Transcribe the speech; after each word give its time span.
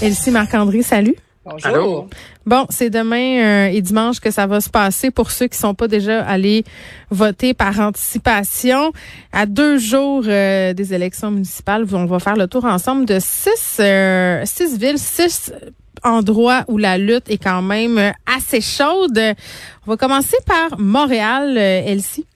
Elsie 0.00 0.30
Marc-André, 0.30 0.82
salut. 0.82 1.16
Bonjour. 1.44 2.08
Bon, 2.46 2.66
c'est 2.70 2.90
demain 2.90 3.40
euh, 3.42 3.66
et 3.66 3.80
dimanche 3.80 4.20
que 4.20 4.30
ça 4.30 4.46
va 4.46 4.60
se 4.60 4.70
passer 4.70 5.10
pour 5.10 5.30
ceux 5.30 5.48
qui 5.48 5.58
sont 5.58 5.74
pas 5.74 5.88
déjà 5.88 6.22
allés 6.24 6.64
voter 7.10 7.52
par 7.52 7.80
anticipation. 7.80 8.92
À 9.32 9.46
deux 9.46 9.78
jours 9.78 10.22
euh, 10.26 10.72
des 10.72 10.94
élections 10.94 11.30
municipales, 11.30 11.86
on 11.92 12.04
va 12.06 12.18
faire 12.20 12.36
le 12.36 12.46
tour 12.46 12.64
ensemble 12.64 13.06
de 13.06 13.18
six, 13.18 13.78
euh, 13.80 14.42
six 14.44 14.78
villes, 14.78 14.98
six 14.98 15.52
endroits 16.04 16.64
où 16.68 16.78
la 16.78 16.96
lutte 16.96 17.28
est 17.28 17.42
quand 17.42 17.62
même 17.62 18.12
assez 18.26 18.60
chaude. 18.60 19.20
On 19.86 19.90
va 19.90 19.96
commencer 19.96 20.36
par 20.46 20.78
Montréal, 20.78 21.56
Elsie. 21.58 22.26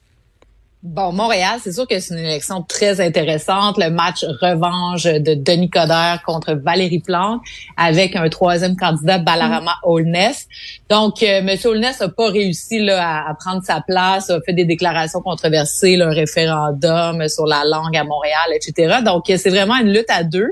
Bon, 0.83 1.13
Montréal, 1.13 1.61
c'est 1.63 1.71
sûr 1.71 1.87
que 1.87 1.97
c'est 2.01 2.13
une 2.13 2.25
élection 2.25 2.61
très 2.61 2.99
intéressante. 2.99 3.77
Le 3.77 3.89
match 3.89 4.25
revanche 4.41 5.05
de 5.05 5.33
Denis 5.33 5.69
Coderre 5.69 6.21
contre 6.25 6.55
Valérie 6.55 6.99
Plante 6.99 7.39
avec 7.77 8.17
un 8.17 8.27
troisième 8.27 8.75
candidat, 8.75 9.17
Balarama 9.17 9.71
mm. 9.71 9.87
Holness. 9.87 10.45
Donc, 10.89 11.23
euh, 11.23 11.39
M. 11.39 11.57
Holness 11.63 12.01
n'a 12.01 12.09
pas 12.09 12.29
réussi 12.29 12.79
là, 12.83 13.23
à, 13.29 13.33
prendre 13.33 13.63
sa 13.63 13.79
place, 13.79 14.29
a 14.29 14.41
fait 14.41 14.51
des 14.51 14.65
déclarations 14.65 15.21
controversées, 15.21 15.95
le 15.95 16.09
référendum 16.09 17.29
sur 17.29 17.45
la 17.45 17.63
langue 17.63 17.95
à 17.95 18.03
Montréal, 18.03 18.51
etc. 18.53 18.97
Donc, 19.05 19.23
c'est 19.27 19.49
vraiment 19.49 19.77
une 19.77 19.93
lutte 19.93 20.09
à 20.09 20.25
deux. 20.25 20.51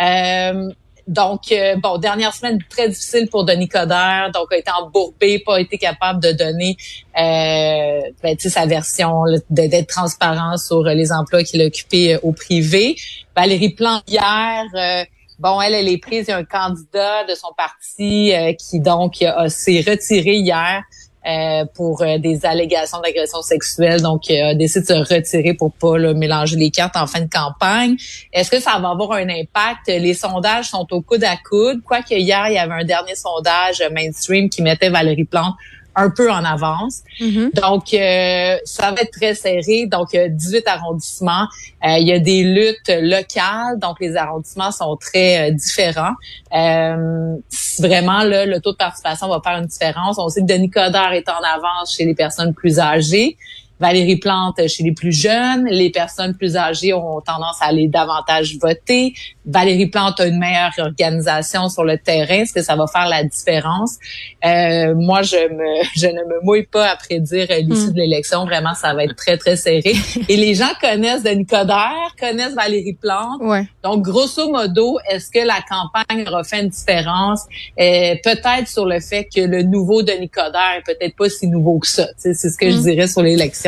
Euh, 0.00 0.70
donc, 1.06 1.52
euh, 1.52 1.76
bon, 1.76 1.98
dernière 1.98 2.34
semaine 2.34 2.58
très 2.70 2.88
difficile 2.88 3.28
pour 3.28 3.44
Denis 3.44 3.68
Coderre, 3.68 4.30
donc 4.32 4.50
a 4.52 4.56
été 4.56 4.70
embourbé, 4.70 5.38
pas 5.38 5.60
été 5.60 5.76
capable 5.76 6.22
de 6.22 6.32
donner 6.32 6.76
euh, 7.18 8.00
ben, 8.22 8.36
sa 8.38 8.64
version, 8.64 9.24
d'être 9.50 9.88
transparent 9.88 10.56
sur 10.56 10.82
les 10.84 11.12
emplois 11.12 11.42
qu'il 11.42 11.60
a 11.60 11.66
occupés 11.66 12.14
euh, 12.14 12.20
au 12.22 12.32
privé. 12.32 12.96
Valérie 13.36 13.70
Plante 13.70 14.04
hier, 14.08 14.64
euh, 14.74 15.04
bon, 15.38 15.60
elle, 15.60 15.74
elle 15.74 15.88
est 15.88 15.98
prise, 15.98 16.26
il 16.28 16.30
y 16.30 16.32
a 16.32 16.38
un 16.38 16.44
candidat 16.44 17.24
de 17.24 17.34
son 17.34 17.52
parti 17.54 18.32
qui 18.58 18.80
donc 18.80 19.16
s'est 19.48 19.84
retiré 19.86 20.36
hier. 20.36 20.82
Euh, 21.26 21.64
pour 21.74 22.02
euh, 22.02 22.18
des 22.18 22.44
allégations 22.44 23.00
d'agression 23.00 23.40
sexuelle. 23.40 24.02
Donc, 24.02 24.30
euh, 24.30 24.50
a 24.50 24.54
décidé 24.54 24.82
de 24.82 24.86
se 25.04 25.14
retirer 25.14 25.54
pour 25.54 25.72
pas 25.72 25.96
mélanger 26.12 26.56
les 26.56 26.70
cartes 26.70 26.98
en 26.98 27.06
fin 27.06 27.22
de 27.22 27.30
campagne. 27.30 27.96
Est-ce 28.30 28.50
que 28.50 28.60
ça 28.60 28.78
va 28.78 28.90
avoir 28.90 29.12
un 29.12 29.30
impact? 29.30 29.86
Les 29.86 30.12
sondages 30.12 30.68
sont 30.68 30.86
au 30.90 31.00
coude 31.00 31.24
à 31.24 31.38
coude. 31.38 31.82
Quoique 31.82 32.14
hier, 32.14 32.44
il 32.48 32.56
y 32.56 32.58
avait 32.58 32.74
un 32.74 32.84
dernier 32.84 33.14
sondage 33.14 33.82
mainstream 33.90 34.50
qui 34.50 34.60
mettait 34.60 34.90
Valérie 34.90 35.24
Plante 35.24 35.54
un 35.96 36.10
peu 36.10 36.30
en 36.30 36.44
avance. 36.44 37.02
Mm-hmm. 37.20 37.60
Donc, 37.60 37.94
euh, 37.94 38.58
ça 38.64 38.90
va 38.90 39.02
être 39.02 39.12
très 39.12 39.34
serré. 39.34 39.86
Donc, 39.86 40.14
18 40.14 40.66
arrondissements. 40.66 41.46
Euh, 41.84 41.98
il 41.98 42.06
y 42.06 42.12
a 42.12 42.18
des 42.18 42.42
luttes 42.42 42.92
locales. 43.00 43.78
Donc, 43.78 43.96
les 44.00 44.16
arrondissements 44.16 44.72
sont 44.72 44.96
très 44.96 45.50
euh, 45.50 45.52
différents. 45.52 46.14
vraiment, 46.50 48.22
là, 48.22 48.46
le 48.46 48.60
taux 48.60 48.72
de 48.72 48.76
participation 48.76 49.28
va 49.28 49.40
faire 49.42 49.58
une 49.58 49.66
différence. 49.66 50.18
On 50.18 50.28
sait 50.28 50.40
que 50.40 50.46
Denis 50.46 50.70
Coderre 50.70 51.12
est 51.12 51.28
en 51.28 51.42
avance 51.42 51.94
chez 51.96 52.04
les 52.04 52.14
personnes 52.14 52.54
plus 52.54 52.78
âgées. 52.78 53.36
Valérie 53.80 54.16
Plante 54.16 54.66
chez 54.68 54.84
les 54.84 54.92
plus 54.92 55.12
jeunes. 55.12 55.66
Les 55.66 55.90
personnes 55.90 56.34
plus 56.34 56.56
âgées 56.56 56.92
ont 56.94 57.20
tendance 57.20 57.56
à 57.60 57.66
aller 57.66 57.88
davantage 57.88 58.56
voter. 58.60 59.14
Valérie 59.46 59.88
Plante 59.88 60.20
a 60.20 60.26
une 60.26 60.38
meilleure 60.38 60.72
organisation 60.78 61.68
sur 61.68 61.84
le 61.84 61.98
terrain. 61.98 62.42
Est-ce 62.42 62.52
que 62.52 62.62
ça 62.62 62.76
va 62.76 62.86
faire 62.86 63.08
la 63.08 63.24
différence? 63.24 63.98
Euh, 64.44 64.94
moi, 64.94 65.22
je 65.22 65.36
me, 65.36 65.84
je 65.96 66.06
ne 66.06 66.24
me 66.24 66.44
mouille 66.44 66.66
pas 66.66 66.88
à 66.88 66.96
prédire 66.96 67.46
l'issue 67.60 67.88
de 67.88 67.92
hmm. 67.92 67.96
l'élection. 67.96 68.44
Vraiment, 68.44 68.74
ça 68.74 68.94
va 68.94 69.04
être 69.04 69.16
très, 69.16 69.36
très 69.36 69.56
serré. 69.56 69.94
Et 70.28 70.36
les 70.36 70.54
gens 70.54 70.70
connaissent 70.80 71.22
Denis 71.22 71.46
Coderre, 71.46 72.14
connaissent 72.18 72.54
Valérie 72.54 72.94
Plante. 72.94 73.42
Donc, 73.82 74.02
grosso 74.02 74.50
modo, 74.50 74.98
est-ce 75.10 75.30
que 75.30 75.44
la 75.44 75.60
campagne 75.68 76.26
aura 76.26 76.44
fait 76.44 76.62
une 76.62 76.68
différence? 76.68 77.42
Euh, 77.80 78.14
peut-être 78.22 78.68
sur 78.68 78.86
le 78.86 79.00
fait 79.00 79.24
que 79.24 79.40
le 79.40 79.62
nouveau 79.62 80.02
Denis 80.02 80.30
Coderre 80.30 80.78
est 80.78 80.94
peut-être 80.94 81.16
pas 81.16 81.28
si 81.28 81.48
nouveau 81.48 81.78
que 81.80 81.88
ça. 81.88 82.06
C'est 82.16 82.34
ce 82.34 82.56
que 82.56 82.70
je 82.70 82.76
hmm. 82.76 82.82
dirais 82.82 83.08
sur 83.08 83.22
l'élection. 83.22 83.63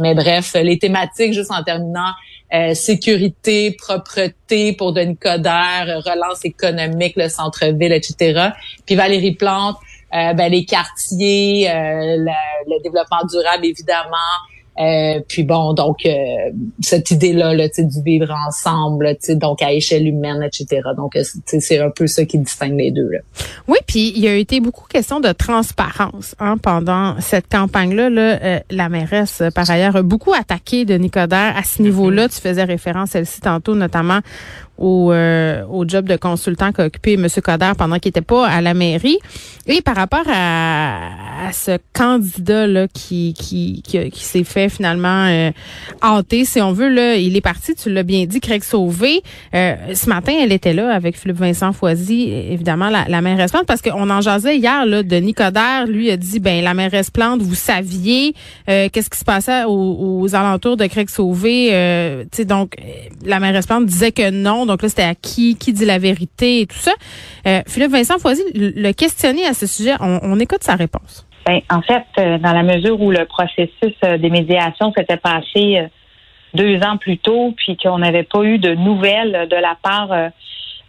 Mais 0.00 0.14
bref, 0.14 0.54
les 0.54 0.78
thématiques, 0.78 1.32
juste 1.32 1.50
en 1.50 1.62
terminant, 1.62 2.12
euh, 2.54 2.72
sécurité, 2.74 3.72
propreté 3.72 4.72
pour 4.72 4.92
Denis 4.92 5.16
Coderre, 5.16 6.02
relance 6.04 6.44
économique, 6.44 7.14
le 7.16 7.28
centre-ville, 7.28 7.92
etc. 7.92 8.50
Puis 8.86 8.94
Valérie 8.94 9.34
Plante, 9.34 9.76
euh, 10.14 10.32
ben, 10.32 10.50
les 10.50 10.64
quartiers, 10.64 11.70
euh, 11.70 12.16
le, 12.16 12.82
développement 12.82 13.24
durable, 13.30 13.66
évidemment, 13.66 14.16
euh, 14.80 15.20
puis 15.26 15.42
bon, 15.42 15.74
donc 15.74 16.06
euh, 16.06 16.10
cette 16.80 17.10
idée-là, 17.10 17.54
là, 17.54 17.68
du 17.68 18.02
vivre 18.02 18.32
ensemble, 18.46 19.16
donc 19.30 19.60
à 19.60 19.72
échelle 19.72 20.06
humaine, 20.06 20.42
etc. 20.42 20.82
Donc 20.96 21.16
euh, 21.16 21.22
c'est 21.46 21.78
un 21.78 21.90
peu 21.90 22.06
ça 22.06 22.24
qui 22.24 22.38
distingue 22.38 22.78
les 22.78 22.92
deux. 22.92 23.08
Là. 23.10 23.18
Oui, 23.66 23.78
puis 23.86 24.12
il 24.14 24.22
y 24.22 24.28
a 24.28 24.34
été 24.36 24.60
beaucoup 24.60 24.86
question 24.88 25.18
de 25.18 25.32
transparence 25.32 26.36
hein, 26.38 26.56
pendant 26.58 27.20
cette 27.20 27.48
campagne-là. 27.48 28.08
Là, 28.10 28.60
la 28.70 28.88
mairesse, 28.88 29.42
par 29.54 29.68
ailleurs, 29.68 29.96
a 29.96 30.02
beaucoup 30.02 30.32
attaqué 30.32 30.84
de 30.84 30.94
Nicodère 30.94 31.56
à 31.56 31.64
ce 31.64 31.82
niveau-là. 31.82 32.26
Mm-hmm. 32.26 32.34
Tu 32.34 32.40
faisais 32.40 32.64
référence, 32.64 33.10
celle-ci, 33.10 33.40
tantôt, 33.40 33.74
notamment 33.74 34.20
au, 34.78 35.12
euh, 35.12 35.64
au 35.66 35.86
job 35.86 36.06
de 36.06 36.16
consultant 36.16 36.72
qu'a 36.72 36.86
occupé 36.86 37.14
M. 37.14 37.26
Coder 37.42 37.72
pendant 37.76 37.98
qu'il 37.98 38.08
n'était 38.08 38.20
pas 38.20 38.46
à 38.46 38.60
la 38.60 38.74
mairie. 38.74 39.18
Et 39.66 39.82
par 39.82 39.96
rapport 39.96 40.24
à, 40.26 41.46
à 41.46 41.52
ce 41.52 41.78
candidat-là 41.92 42.88
qui, 42.88 43.34
qui, 43.34 43.82
qui, 43.82 44.10
qui 44.10 44.24
s'est 44.24 44.44
fait 44.44 44.70
finalement 44.70 45.26
euh, 45.26 45.50
hâter, 46.02 46.46
si 46.46 46.62
on 46.62 46.72
veut, 46.72 46.88
là, 46.88 47.16
il 47.16 47.36
est 47.36 47.42
parti, 47.42 47.74
tu 47.74 47.92
l'as 47.92 48.02
bien 48.02 48.24
dit, 48.24 48.40
Craig 48.40 48.62
Sauvé. 48.64 49.22
Euh, 49.54 49.74
ce 49.94 50.08
matin, 50.08 50.32
elle 50.40 50.52
était 50.52 50.72
là 50.72 50.94
avec 50.94 51.18
Philippe 51.18 51.36
Vincent 51.36 51.72
Foisy, 51.72 52.30
évidemment, 52.30 52.88
la, 52.88 53.04
la 53.08 53.20
mairesse 53.20 53.50
Plante, 53.50 53.66
parce 53.66 53.82
qu'on 53.82 54.08
en 54.08 54.20
jasait 54.22 54.56
hier, 54.56 54.86
là, 54.86 55.02
Denis 55.02 55.34
Coderre, 55.34 55.86
lui, 55.86 56.10
a 56.10 56.16
dit, 56.16 56.40
ben 56.40 56.64
la 56.64 56.72
mairesse 56.72 57.10
Plante, 57.10 57.42
vous 57.42 57.54
saviez 57.54 58.34
euh, 58.70 58.88
qu'est-ce 58.90 59.10
qui 59.10 59.18
se 59.18 59.24
passait 59.24 59.64
aux, 59.64 60.20
aux, 60.22 60.34
alentours 60.34 60.76
de 60.76 60.86
Craig 60.86 61.10
Sauvé. 61.10 61.70
Euh, 61.72 62.24
donc, 62.46 62.76
la 63.24 63.38
mairesse 63.38 63.66
Plante 63.66 63.84
disait 63.84 64.12
que 64.12 64.30
non, 64.30 64.64
donc 64.68 64.82
là, 64.82 64.88
c'était 64.88 65.02
à 65.02 65.14
qui, 65.16 65.56
qui 65.56 65.72
dit 65.72 65.84
la 65.84 65.98
vérité 65.98 66.60
et 66.60 66.66
tout 66.66 66.78
ça. 66.78 66.92
Euh, 67.46 67.62
Philippe 67.66 67.90
Vincent 67.90 68.18
Foisy 68.18 68.42
le 68.54 68.92
questionner 68.92 69.44
à 69.44 69.54
ce 69.54 69.66
sujet. 69.66 69.94
On, 70.00 70.38
écoute 70.38 70.62
sa 70.62 70.76
réponse. 70.76 71.26
Ben, 71.46 71.60
en 71.70 71.82
fait, 71.82 72.04
euh, 72.18 72.38
dans 72.38 72.52
la 72.52 72.62
mesure 72.62 73.00
où 73.00 73.10
le 73.10 73.24
processus 73.24 73.96
euh, 74.04 74.18
des 74.18 74.30
médiations 74.30 74.92
s'était 74.96 75.16
passé 75.16 75.88
deux 76.54 76.80
ans 76.82 76.96
plus 76.96 77.18
tôt, 77.18 77.54
puis 77.56 77.76
qu'on 77.76 77.98
n'avait 77.98 78.22
pas 78.22 78.42
eu 78.42 78.58
de 78.58 78.74
nouvelles 78.74 79.48
de 79.50 79.56
la 79.56 79.76
part 79.82 80.30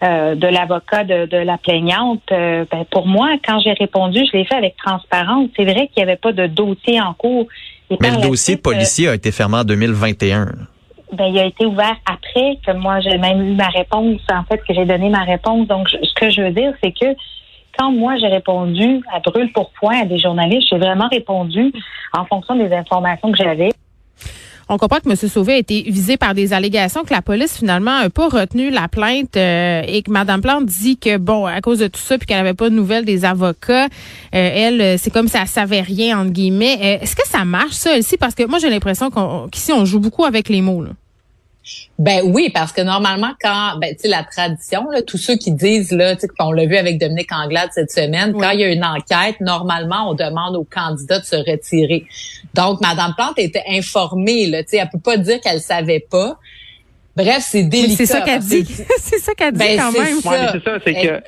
de 0.02 0.48
l'avocat 0.48 1.04
de, 1.04 1.38
la 1.38 1.58
plaignante, 1.58 2.24
ben, 2.30 2.86
pour 2.90 3.06
moi, 3.08 3.32
quand 3.46 3.60
j'ai 3.60 3.74
répondu, 3.74 4.22
je 4.32 4.38
l'ai 4.38 4.46
fait 4.46 4.56
avec 4.56 4.78
transparence. 4.78 5.50
C'est 5.58 5.66
vrai 5.66 5.90
qu'il 5.90 5.98
n'y 5.98 6.04
avait 6.04 6.16
pas 6.16 6.32
de 6.32 6.48
dossier 6.48 7.02
en 7.02 7.14
cours. 7.14 7.48
Mais 8.00 8.12
le 8.12 8.22
dossier 8.22 8.56
policier 8.56 9.10
a 9.10 9.16
été 9.16 9.32
fermé 9.32 9.58
en 9.58 9.64
2021 9.66 10.48
ben, 11.14 11.26
il 11.26 11.40
a 11.40 11.46
été 11.46 11.66
ouvert 11.66 11.96
après 12.06 12.58
que 12.66 12.72
moi 12.72 13.00
j'ai 13.00 13.18
même 13.18 13.42
eu 13.42 13.56
ma 13.56 13.68
réponse, 13.68 14.22
en 14.32 14.44
fait, 14.44 14.58
que 14.58 14.74
j'ai 14.74 14.86
donné 14.86 15.10
ma 15.10 15.24
réponse. 15.24 15.68
Donc, 15.68 15.90
ce 15.90 16.14
que 16.16 16.30
je 16.30 16.42
veux 16.42 16.52
dire, 16.52 16.74
c'est 16.84 16.92
que 16.92 17.16
quand 17.78 17.92
moi 17.92 18.16
j'ai 18.18 18.28
répondu 18.28 19.02
à 19.12 19.20
brûle 19.20 19.52
pour 19.54 19.72
point 19.72 20.02
à 20.02 20.06
des 20.06 20.20
journalistes, 20.20 20.68
j'ai 20.70 20.78
vraiment 20.78 21.08
répondu 21.08 21.72
en 22.14 22.26
fonction 22.26 22.56
des 22.56 22.74
informations 22.74 23.32
que 23.32 23.38
j'avais. 23.38 23.72
On 24.72 24.78
comprend 24.78 25.00
que 25.00 25.10
M. 25.10 25.16
Sauvé 25.16 25.54
a 25.54 25.58
été 25.58 25.82
visé 25.82 26.16
par 26.16 26.36
des 26.36 26.54
allégations 26.54 27.04
que 27.04 27.12
la 27.12 27.24
police 27.24 27.58
finalement 27.58 28.02
n'a 28.02 28.12
pas 28.12 28.30
retenu 28.30 28.70
la 28.70 28.88
plainte 28.88 29.36
euh, 29.36 29.82
et 29.88 30.04
que 30.04 30.12
Mme 30.12 30.42
Plante 30.42 30.66
dit 30.68 30.96
que 30.98 31.18
bon, 31.18 31.48
à 31.48 31.60
cause 31.60 31.80
de 31.80 31.88
tout 31.88 32.00
ça, 32.00 32.20
puis 32.20 32.28
qu'elle 32.28 32.38
n'avait 32.38 32.54
pas 32.54 32.70
de 32.70 32.76
nouvelles 32.76 33.04
des 33.04 33.26
avocats, 33.26 33.86
euh, 33.86 33.88
elle, 34.32 35.00
c'est 35.00 35.10
comme 35.10 35.28
si 35.28 35.38
elle 35.38 35.48
savait 35.48 35.82
rien 35.82 36.20
entre 36.20 36.30
guillemets. 36.30 36.78
Euh, 36.82 37.04
est-ce 37.04 37.16
que 37.16 37.28
ça 37.28 37.46
marche 37.46 37.72
ça 37.72 37.98
aussi 37.98 38.16
Parce 38.18 38.36
que 38.36 38.46
moi 38.46 38.60
j'ai 38.60 38.70
l'impression 38.70 39.10
qu'ici 39.52 39.72
on 39.74 39.86
joue 39.86 40.00
beaucoup 40.00 40.24
avec 40.24 40.50
les 40.50 40.62
mots. 40.62 40.84
Là. 40.84 40.92
Ben 41.98 42.22
oui, 42.26 42.50
parce 42.54 42.72
que 42.72 42.82
normalement, 42.82 43.32
quand, 43.42 43.78
ben, 43.80 43.94
tu 43.94 44.04
sais, 44.04 44.08
la 44.08 44.24
tradition, 44.24 44.90
là, 44.90 45.02
tous 45.02 45.18
ceux 45.18 45.36
qui 45.36 45.52
disent, 45.52 45.92
là, 45.92 46.16
tu 46.16 46.22
sais, 46.22 46.28
on 46.40 46.52
l'a 46.52 46.66
vu 46.66 46.78
avec 46.78 46.98
Dominique 46.98 47.32
Anglade 47.32 47.70
cette 47.74 47.92
semaine, 47.92 48.34
quand 48.34 48.52
il 48.52 48.62
y 48.62 48.64
a 48.64 48.72
une 48.72 48.86
enquête, 48.86 49.42
normalement, 49.42 50.10
on 50.10 50.14
demande 50.14 50.56
aux 50.56 50.64
candidats 50.64 51.20
de 51.20 51.26
se 51.26 51.36
retirer. 51.36 52.06
Donc, 52.54 52.80
Madame 52.82 53.14
Plante 53.18 53.38
était 53.38 53.64
informée, 53.70 54.48
là, 54.48 54.64
tu 54.64 54.70
sais, 54.70 54.78
elle 54.78 54.90
peut 54.90 55.00
pas 55.00 55.18
dire 55.18 55.42
qu'elle 55.42 55.60
savait 55.60 56.06
pas. 56.10 56.38
Bref, 57.16 57.40
c'est 57.42 57.64
délicat. 57.64 57.96
C'est 57.98 58.06
ça 58.06 58.22
qu'elle 58.22 58.40
dit. 58.40 58.66
c'est 59.00 59.20
ça 59.20 59.34
qu'elle 59.34 59.52
dit 59.52 59.60
Ben, 59.60 59.78
quand 59.78 59.92
c'est 59.92 60.00
même. 60.00 60.22
ça. 60.22 60.30
Ouais, 60.30 60.38
mais 60.42 60.48
c'est 60.54 60.64
ça, 60.64 60.78
c'est 60.86 60.94
Elle- 60.94 61.08
que 61.08 61.24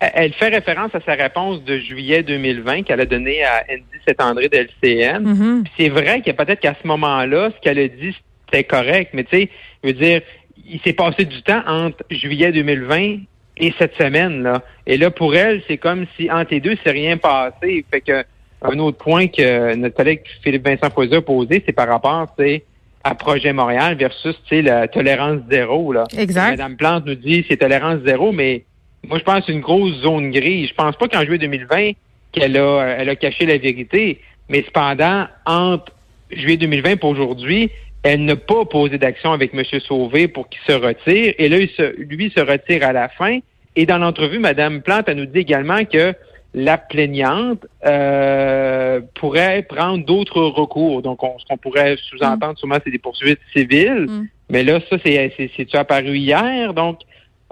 elle, 0.00 0.32
fait 0.32 0.48
référence 0.48 0.94
à 0.94 1.00
sa 1.04 1.12
réponse 1.12 1.62
de 1.64 1.78
juillet 1.78 2.22
2020 2.22 2.84
qu'elle 2.84 3.00
a 3.00 3.04
donnée 3.04 3.44
à 3.44 3.64
Andy 3.70 3.82
Saint-André 4.08 4.48
de 4.48 4.56
LCN. 4.56 5.62
Puis 5.64 5.72
C'est 5.76 5.88
vrai 5.90 6.22
que 6.22 6.30
peut-être 6.30 6.60
qu'à 6.60 6.74
ce 6.80 6.86
moment-là, 6.86 7.50
ce 7.54 7.60
qu'elle 7.60 7.78
a 7.78 7.88
dit, 7.88 8.14
c'était 8.46 8.64
correct, 8.64 9.10
mais 9.12 9.24
tu 9.24 9.36
sais, 9.36 9.50
je 9.82 9.88
veux 9.88 9.94
dire, 9.94 10.22
il 10.68 10.80
s'est 10.80 10.92
passé 10.92 11.24
du 11.24 11.42
temps 11.42 11.62
entre 11.66 11.98
juillet 12.10 12.52
2020 12.52 13.18
et 13.58 13.72
cette 13.78 13.94
semaine 13.96 14.42
là. 14.42 14.62
Et 14.86 14.96
là, 14.96 15.10
pour 15.10 15.34
elle, 15.34 15.62
c'est 15.66 15.78
comme 15.78 16.06
si 16.16 16.30
entre 16.30 16.52
les 16.52 16.60
deux, 16.60 16.76
c'est 16.84 16.92
rien 16.92 17.16
passé. 17.16 17.84
Fait 17.90 18.00
que 18.00 18.24
un 18.62 18.78
autre 18.78 18.98
point 18.98 19.28
que 19.28 19.74
notre 19.74 19.94
collègue 19.94 20.22
Philippe 20.42 20.66
Vincent 20.66 20.90
Foisa 20.90 21.16
a 21.16 21.20
posé, 21.20 21.62
c'est 21.64 21.72
par 21.72 21.88
rapport, 21.88 22.26
sais, 22.38 22.64
à 23.04 23.14
Projet 23.14 23.52
Montréal 23.52 23.96
versus, 23.96 24.36
la 24.50 24.88
tolérance 24.88 25.40
zéro 25.50 25.92
là. 25.92 26.04
Exact. 26.18 26.50
Madame 26.50 26.76
Plante 26.76 27.06
nous 27.06 27.14
dit 27.14 27.44
c'est 27.48 27.58
tolérance 27.58 28.00
zéro, 28.04 28.32
mais 28.32 28.64
moi 29.06 29.18
je 29.18 29.24
pense 29.24 29.40
que 29.40 29.46
c'est 29.46 29.52
une 29.52 29.60
grosse 29.60 29.94
zone 30.02 30.30
grise. 30.30 30.68
Je 30.70 30.74
pense 30.74 30.96
pas 30.96 31.06
qu'en 31.06 31.22
juillet 31.22 31.38
2020 31.38 31.92
qu'elle 32.32 32.56
a 32.56 32.96
elle 32.98 33.08
a 33.08 33.16
caché 33.16 33.46
la 33.46 33.58
vérité, 33.58 34.20
mais 34.48 34.64
cependant 34.64 35.26
entre 35.44 35.92
juillet 36.30 36.56
2020 36.56 36.90
et 36.90 36.98
aujourd'hui, 37.04 37.70
elle 38.02 38.24
n'a 38.24 38.36
pas 38.36 38.64
posé 38.64 38.98
d'action 38.98 39.32
avec 39.32 39.52
M. 39.54 39.62
Sauvé 39.80 40.28
pour 40.28 40.48
qu'il 40.48 40.60
se 40.66 40.72
retire. 40.72 41.34
Et 41.38 41.48
là, 41.48 41.58
il 41.58 41.68
se- 41.70 41.96
lui 42.00 42.30
se 42.30 42.40
retire 42.40 42.84
à 42.86 42.92
la 42.92 43.08
fin. 43.08 43.38
Et 43.74 43.84
dans 43.86 43.98
l'entrevue, 43.98 44.38
Mme 44.38 44.80
Plante, 44.82 45.04
elle 45.08 45.16
nous 45.18 45.26
dit 45.26 45.40
également 45.40 45.84
que 45.84 46.14
la 46.54 46.78
plaignante 46.78 47.66
euh, 47.84 49.00
pourrait 49.14 49.62
prendre 49.62 50.04
d'autres 50.04 50.42
recours. 50.42 51.02
Donc, 51.02 51.22
on- 51.22 51.38
ce 51.38 51.44
qu'on 51.46 51.58
pourrait 51.58 51.96
sous-entendre, 52.08 52.58
sûrement, 52.58 52.78
c'est 52.84 52.90
des 52.90 52.98
poursuites 52.98 53.40
civiles. 53.54 54.06
Mm. 54.08 54.26
Mais 54.50 54.62
là, 54.62 54.78
ça, 54.88 54.96
c'est 55.04 55.32
c'est- 55.36 55.50
c'est-tu 55.56 55.76
apparu 55.76 56.16
hier? 56.16 56.72
Donc, 56.72 57.00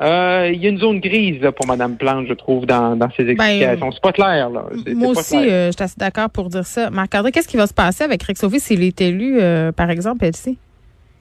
euh, 0.00 0.50
il 0.52 0.60
y 0.62 0.66
a 0.66 0.70
une 0.70 0.78
zone 0.78 0.98
grise 1.00 1.40
là, 1.40 1.52
pour 1.52 1.66
Mme 1.66 1.96
Plante, 1.96 2.26
je 2.28 2.34
trouve, 2.34 2.66
dans, 2.66 2.96
dans 2.96 3.10
ses 3.16 3.28
explications. 3.28 3.92
c'est 3.92 4.02
pas 4.02 4.12
clair, 4.12 4.50
là. 4.50 4.64
Ben, 4.84 4.94
Moi 4.96 5.12
pas 5.14 5.20
aussi, 5.20 5.30
clair. 5.38 5.46
euh, 5.52 5.66
je 5.68 5.72
suis 5.76 5.82
assez 5.84 5.94
d'accord 5.98 6.30
pour 6.30 6.48
dire 6.48 6.66
ça. 6.66 6.90
Marc-André, 6.90 7.30
qu'est-ce 7.32 7.48
qui 7.48 7.56
va 7.56 7.66
se 7.66 7.74
passer 7.74 8.02
avec 8.04 8.22
Rex 8.24 8.40
Sauvé 8.40 8.58
s'il 8.58 8.82
est 8.82 9.00
élu, 9.00 9.38
euh, 9.40 9.70
par 9.72 9.90
exemple, 9.90 10.24
Elsie? 10.24 10.58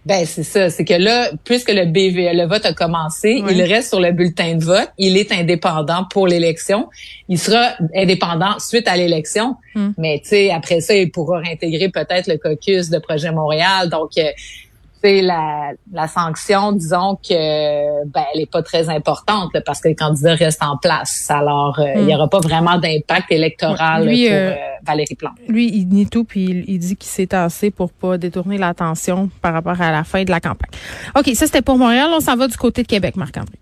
Ben 0.05 0.25
c'est 0.25 0.43
ça, 0.43 0.69
c'est 0.69 0.83
que 0.83 0.95
là, 0.95 1.29
puisque 1.45 1.71
le 1.71 1.85
BV, 1.85 2.33
le 2.33 2.45
vote 2.45 2.65
a 2.65 2.73
commencé, 2.73 3.41
il 3.49 3.61
reste 3.61 3.87
sur 3.87 4.01
le 4.01 4.11
bulletin 4.11 4.55
de 4.55 4.63
vote. 4.65 4.89
Il 4.97 5.15
est 5.15 5.31
indépendant 5.31 6.03
pour 6.11 6.27
l'élection. 6.27 6.89
Il 7.29 7.39
sera 7.39 7.69
indépendant 7.95 8.59
suite 8.59 8.89
à 8.89 8.97
l'élection, 8.97 9.55
Hmm. 9.75 9.91
mais 9.97 10.19
tu 10.21 10.29
sais 10.31 10.51
après 10.51 10.81
ça, 10.81 10.93
il 10.93 11.09
pourra 11.09 11.39
réintégrer 11.39 11.87
peut-être 11.89 12.27
le 12.27 12.37
caucus 12.37 12.89
de 12.89 12.97
Projet 12.99 13.31
Montréal. 13.31 13.89
Donc 13.89 14.09
euh, 14.17 14.23
la, 15.11 15.71
la 15.91 16.07
sanction, 16.07 16.71
disons 16.71 17.15
que 17.15 18.05
ben 18.07 18.23
elle 18.33 18.41
est 18.41 18.51
pas 18.51 18.61
très 18.63 18.89
importante 18.89 19.53
là, 19.53 19.61
parce 19.61 19.81
que 19.81 19.89
les 19.89 19.95
candidats 19.95 20.35
restent 20.35 20.63
en 20.63 20.77
place. 20.77 21.29
Alors 21.29 21.79
euh, 21.79 21.93
il 21.97 22.03
y 22.09 22.13
Hmm. 22.13 22.15
aura 22.17 22.29
pas 22.29 22.39
vraiment 22.39 22.77
d'impact 22.77 23.31
électoral 23.31 24.07
lui, 24.07 24.27
pour 24.27 24.35
euh, 24.35 24.51
euh, 24.51 24.55
Valérie 24.85 25.15
Plante. 25.15 25.37
Lui, 25.47 25.69
il 25.73 25.87
nie 25.89 26.07
tout, 26.07 26.23
puis 26.23 26.45
il, 26.45 26.65
il 26.67 26.79
dit 26.79 26.95
qu'il 26.95 27.09
s'est 27.09 27.27
tassé 27.27 27.71
pour 27.71 27.91
pas 27.91 28.17
détourner 28.17 28.57
l'attention 28.57 29.29
par 29.41 29.53
rapport 29.53 29.79
à 29.81 29.91
la 29.91 30.03
fin 30.03 30.23
de 30.23 30.31
la 30.31 30.39
campagne. 30.39 30.71
OK, 31.17 31.27
ça, 31.35 31.45
c'était 31.45 31.61
pour 31.61 31.77
Montréal. 31.77 32.09
On 32.13 32.19
s'en 32.19 32.35
va 32.35 32.47
du 32.47 32.57
côté 32.57 32.83
de 32.83 32.87
Québec, 32.87 33.15
Marc-André. 33.15 33.57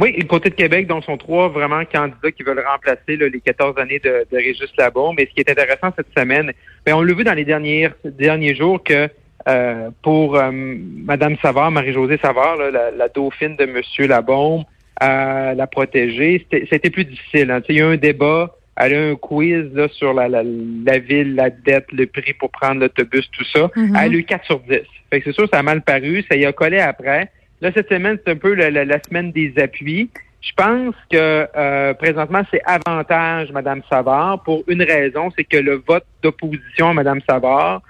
Oui, 0.00 0.14
du 0.14 0.26
côté 0.26 0.48
de 0.48 0.54
Québec, 0.54 0.86
donc 0.86 1.04
sont 1.04 1.18
trois 1.18 1.48
vraiment 1.50 1.82
candidats 1.84 2.32
qui 2.32 2.42
veulent 2.42 2.64
remplacer 2.66 3.16
là, 3.16 3.28
les 3.28 3.40
14 3.40 3.76
années 3.78 3.98
de, 4.02 4.26
de 4.32 4.36
Régis 4.38 4.70
Labaume. 4.78 5.14
Mais 5.18 5.26
ce 5.26 5.34
qui 5.34 5.40
est 5.40 5.50
intéressant 5.50 5.92
cette 5.94 6.06
semaine, 6.16 6.50
ben, 6.86 6.94
on 6.94 7.02
l'a 7.02 7.12
vu 7.12 7.24
dans 7.24 7.34
les 7.34 7.44
derniers, 7.44 7.90
derniers 8.04 8.54
jours 8.54 8.82
que 8.82 9.08
euh, 9.48 9.90
pour 10.02 10.36
euh, 10.36 10.50
Madame 10.52 11.36
Savard, 11.42 11.70
Marie-Josée 11.70 12.18
Savard, 12.22 12.56
là, 12.56 12.70
la, 12.70 12.90
la 12.90 13.08
dauphine 13.08 13.56
de 13.56 13.66
Monsieur 13.66 14.06
Labaume, 14.06 14.64
euh, 15.02 15.54
la 15.54 15.66
protéger, 15.66 16.46
c'était 16.70 16.90
plus 16.90 17.04
difficile. 17.04 17.50
hein. 17.50 17.60
Il 17.68 17.76
y 17.76 17.80
a 17.80 17.84
eu 17.88 17.92
un 17.94 17.96
débat, 17.96 18.54
elle 18.76 18.94
a 18.94 18.96
eu 19.08 19.12
un 19.12 19.16
quiz 19.16 19.70
là, 19.74 19.88
sur 19.88 20.14
la, 20.14 20.28
la, 20.28 20.42
la 20.44 20.98
ville, 20.98 21.34
la 21.34 21.50
dette, 21.50 21.86
le 21.92 22.06
prix 22.06 22.34
pour 22.34 22.50
prendre 22.50 22.80
l'autobus, 22.80 23.28
tout 23.32 23.44
ça. 23.44 23.70
Mhm. 23.74 23.96
Elle 24.00 24.12
a 24.14 24.16
eu 24.16 24.24
4 24.24 24.44
sur 24.46 24.60
10. 24.60 24.80
Fait 25.10 25.20
que 25.20 25.24
c'est 25.24 25.32
sûr, 25.34 25.48
ça 25.52 25.58
a 25.58 25.62
mal 25.62 25.82
paru, 25.82 26.24
ça 26.30 26.36
y 26.36 26.44
a 26.46 26.52
collé 26.52 26.78
après. 26.78 27.30
Là, 27.60 27.70
cette 27.74 27.88
semaine, 27.88 28.18
c'est 28.24 28.32
un 28.32 28.36
peu 28.36 28.54
la, 28.54 28.70
la- 28.70 28.84
la 28.84 29.02
semaine 29.02 29.32
des 29.32 29.52
appuis. 29.58 30.10
Je 30.40 30.50
pense 30.56 30.94
que 31.10 31.46
euh, 31.56 31.94
présentement, 31.94 32.42
c'est 32.50 32.60
avantage 32.64 33.52
Madame 33.52 33.80
Savard 33.88 34.42
pour 34.42 34.64
une 34.66 34.82
raison, 34.82 35.30
c'est 35.36 35.44
que 35.44 35.56
le 35.58 35.80
vote 35.86 36.04
d'opposition 36.22 36.88
à 36.88 36.92
Madame 36.94 37.20
Savard 37.28 37.80